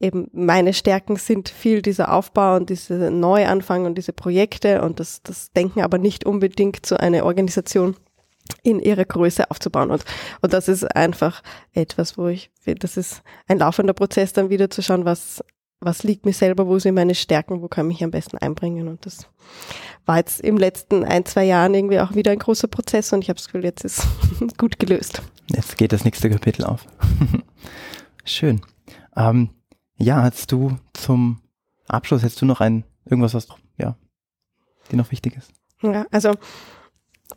eben 0.00 0.28
meine 0.32 0.74
Stärken 0.74 1.16
sind 1.16 1.48
viel 1.48 1.80
dieser 1.80 2.12
Aufbau 2.12 2.56
und 2.56 2.70
diese 2.70 3.10
Neuanfang 3.10 3.86
und 3.86 3.96
diese 3.96 4.12
Projekte 4.12 4.82
und 4.82 5.00
das, 5.00 5.22
das 5.22 5.52
Denken 5.52 5.82
aber 5.82 5.98
nicht 5.98 6.26
unbedingt 6.26 6.84
zu 6.84 6.98
einer 6.98 7.24
Organisation 7.24 7.96
in 8.62 8.80
ihrer 8.80 9.04
Größe 9.04 9.50
aufzubauen. 9.50 9.90
Und, 9.90 10.04
und 10.42 10.52
das 10.52 10.68
ist 10.68 10.84
einfach 10.84 11.42
etwas, 11.72 12.18
wo 12.18 12.26
ich, 12.26 12.50
das 12.66 12.96
ist 12.96 13.22
ein 13.46 13.58
laufender 13.58 13.94
Prozess, 13.94 14.32
dann 14.34 14.50
wieder 14.50 14.68
zu 14.68 14.82
schauen, 14.82 15.04
was, 15.04 15.42
was 15.84 16.02
liegt 16.02 16.24
mir 16.24 16.32
selber, 16.32 16.66
wo 16.66 16.78
sind 16.78 16.94
meine 16.94 17.14
Stärken, 17.14 17.62
wo 17.62 17.68
kann 17.68 17.90
ich 17.90 17.96
mich 17.96 18.04
am 18.04 18.10
besten 18.10 18.38
einbringen. 18.38 18.88
Und 18.88 19.04
das 19.06 19.28
war 20.06 20.16
jetzt 20.16 20.40
im 20.40 20.56
letzten 20.56 21.04
ein, 21.04 21.24
zwei 21.24 21.44
Jahren 21.44 21.74
irgendwie 21.74 22.00
auch 22.00 22.14
wieder 22.14 22.32
ein 22.32 22.38
großer 22.38 22.68
Prozess 22.68 23.12
und 23.12 23.22
ich 23.22 23.28
habe 23.28 23.36
das 23.36 23.46
Gefühl, 23.46 23.64
jetzt 23.64 23.84
ist 23.84 24.06
gut 24.58 24.78
gelöst. 24.78 25.22
Jetzt 25.48 25.76
geht 25.76 25.92
das 25.92 26.04
nächste 26.04 26.30
Kapitel 26.30 26.64
auf. 26.64 26.86
Schön. 28.24 28.62
Ähm, 29.16 29.50
ja, 29.96 30.22
hast 30.22 30.50
du 30.52 30.76
zum 30.94 31.40
Abschluss, 31.86 32.22
hättest 32.22 32.40
du 32.40 32.46
noch 32.46 32.60
ein, 32.60 32.84
irgendwas, 33.04 33.34
was 33.34 33.48
ja, 33.76 33.96
dir 34.90 34.96
noch 34.96 35.10
wichtig 35.10 35.36
ist? 35.36 35.52
Ja, 35.82 36.06
also 36.10 36.32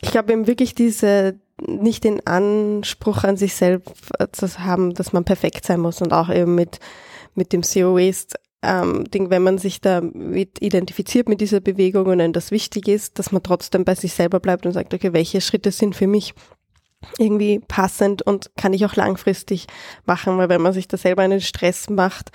ich 0.01 0.11
glaube 0.11 0.31
eben 0.31 0.47
wirklich 0.47 0.75
diese, 0.75 1.39
nicht 1.61 2.03
den 2.03 2.25
Anspruch 2.25 3.23
an 3.23 3.37
sich 3.37 3.55
selbst 3.55 4.11
zu 4.31 4.59
haben, 4.59 4.93
dass 4.93 5.13
man 5.13 5.25
perfekt 5.25 5.65
sein 5.65 5.79
muss 5.79 6.01
und 6.01 6.13
auch 6.13 6.29
eben 6.29 6.55
mit, 6.55 6.79
mit 7.37 7.53
dem 7.53 7.63
Zero 7.63 7.95
Waste 7.95 8.37
ähm, 8.63 9.05
Ding, 9.05 9.29
wenn 9.29 9.43
man 9.43 9.57
sich 9.57 9.81
da 9.81 10.01
mit 10.01 10.61
identifiziert 10.61 11.29
mit 11.29 11.41
dieser 11.41 11.59
Bewegung 11.59 12.07
und 12.07 12.17
dann 12.17 12.33
das 12.33 12.51
wichtig 12.51 12.87
ist, 12.87 13.19
dass 13.19 13.31
man 13.31 13.43
trotzdem 13.43 13.85
bei 13.85 13.95
sich 13.95 14.13
selber 14.13 14.39
bleibt 14.39 14.65
und 14.65 14.73
sagt, 14.73 14.93
okay, 14.93 15.13
welche 15.13 15.41
Schritte 15.41 15.71
sind 15.71 15.95
für 15.95 16.07
mich 16.07 16.33
irgendwie 17.19 17.59
passend 17.59 18.23
und 18.23 18.51
kann 18.57 18.73
ich 18.73 18.85
auch 18.85 18.95
langfristig 18.95 19.67
machen, 20.05 20.37
weil 20.37 20.49
wenn 20.49 20.61
man 20.61 20.73
sich 20.73 20.87
da 20.87 20.97
selber 20.97 21.21
einen 21.21 21.41
Stress 21.41 21.89
macht, 21.89 22.31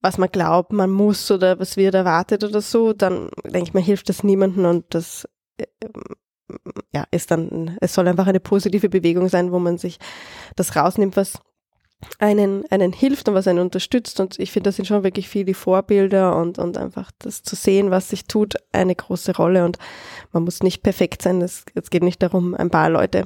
was 0.00 0.18
man 0.18 0.30
glaubt, 0.30 0.72
man 0.72 0.90
muss 0.90 1.30
oder 1.30 1.58
was 1.58 1.76
wird 1.76 1.94
erwartet 1.94 2.44
oder 2.44 2.60
so, 2.60 2.92
dann 2.92 3.28
denke 3.44 3.68
ich 3.68 3.74
mir, 3.74 3.80
hilft 3.80 4.08
das 4.08 4.22
niemandem 4.22 4.64
und 4.64 4.84
das 4.90 5.28
äh, 5.56 5.66
ja, 6.94 7.04
ist 7.10 7.30
dann, 7.30 7.76
es 7.80 7.94
soll 7.94 8.06
einfach 8.06 8.26
eine 8.26 8.40
positive 8.40 8.88
Bewegung 8.88 9.28
sein, 9.28 9.52
wo 9.52 9.58
man 9.58 9.78
sich 9.78 9.98
das 10.54 10.76
rausnimmt, 10.76 11.16
was 11.16 11.40
einen, 12.18 12.64
einen 12.70 12.92
hilft 12.92 13.28
und 13.28 13.34
was 13.34 13.46
einen 13.46 13.58
unterstützt. 13.58 14.20
Und 14.20 14.38
ich 14.38 14.52
finde, 14.52 14.68
das 14.68 14.76
sind 14.76 14.86
schon 14.86 15.02
wirklich 15.02 15.28
viele 15.28 15.54
Vorbilder 15.54 16.36
und, 16.36 16.58
und 16.58 16.76
einfach 16.76 17.10
das 17.18 17.42
zu 17.42 17.56
sehen, 17.56 17.90
was 17.90 18.08
sich 18.08 18.26
tut, 18.26 18.54
eine 18.72 18.94
große 18.94 19.36
Rolle. 19.36 19.64
Und 19.64 19.78
man 20.32 20.44
muss 20.44 20.62
nicht 20.62 20.82
perfekt 20.82 21.22
sein. 21.22 21.42
Es, 21.42 21.64
es 21.74 21.90
geht 21.90 22.02
nicht 22.02 22.22
darum, 22.22 22.54
ein 22.54 22.70
paar 22.70 22.90
Leute 22.90 23.24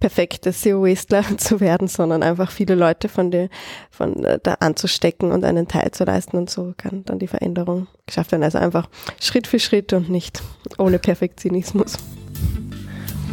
perfekte 0.00 0.52
SEO-Wastler 0.52 1.24
zu 1.36 1.60
werden, 1.60 1.88
sondern 1.88 2.22
einfach 2.22 2.50
viele 2.50 2.74
Leute 2.74 3.08
von 3.08 3.30
der, 3.30 3.48
von 3.90 4.26
da 4.42 4.54
anzustecken 4.54 5.32
und 5.32 5.44
einen 5.44 5.68
Teil 5.68 5.90
zu 5.92 6.04
leisten. 6.04 6.36
Und 6.36 6.50
so 6.50 6.74
kann 6.76 7.04
dann 7.04 7.18
die 7.18 7.28
Veränderung 7.28 7.86
geschafft 8.06 8.32
werden. 8.32 8.42
Also 8.42 8.58
einfach 8.58 8.88
Schritt 9.20 9.46
für 9.46 9.58
Schritt 9.58 9.92
und 9.92 10.10
nicht 10.10 10.42
ohne 10.78 10.98
Perfektionismus. 10.98 11.94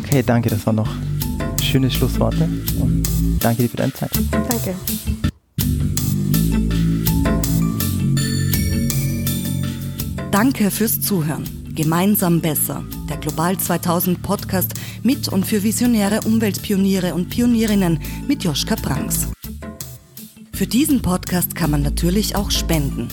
Okay, 0.04 0.24
danke. 0.26 0.50
Das 0.50 0.66
war 0.66 0.74
noch 0.74 0.90
schöne 1.62 1.90
Schlussworte 1.90 2.50
und 2.80 3.04
danke 3.40 3.64
dir 3.64 3.70
für 3.70 3.78
deine 3.78 3.94
Zeit. 3.94 4.12
Danke. 4.32 4.76
Danke 10.32 10.72
fürs 10.72 11.02
Zuhören. 11.02 11.44
Gemeinsam 11.76 12.42
besser. 12.42 12.84
Der 13.10 13.18
Global 13.18 13.58
2000 13.58 14.22
Podcast 14.22 14.74
mit 15.04 15.28
und 15.28 15.46
für 15.46 15.64
visionäre 15.64 16.22
Umweltpioniere 16.22 17.14
und 17.14 17.30
Pionierinnen 17.30 18.00
mit 18.28 18.44
Joschka 18.44 18.76
Pranks. 18.76 19.28
Für 20.54 20.68
diesen 20.68 21.02
Podcast 21.02 21.56
kann 21.56 21.72
man 21.72 21.82
natürlich 21.82 22.36
auch 22.36 22.52
spenden. 22.52 23.08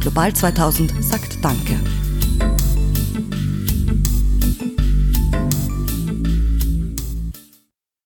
Global 0.00 0.32
2000 0.34 0.92
sagt 1.02 1.38
Danke. 1.42 1.80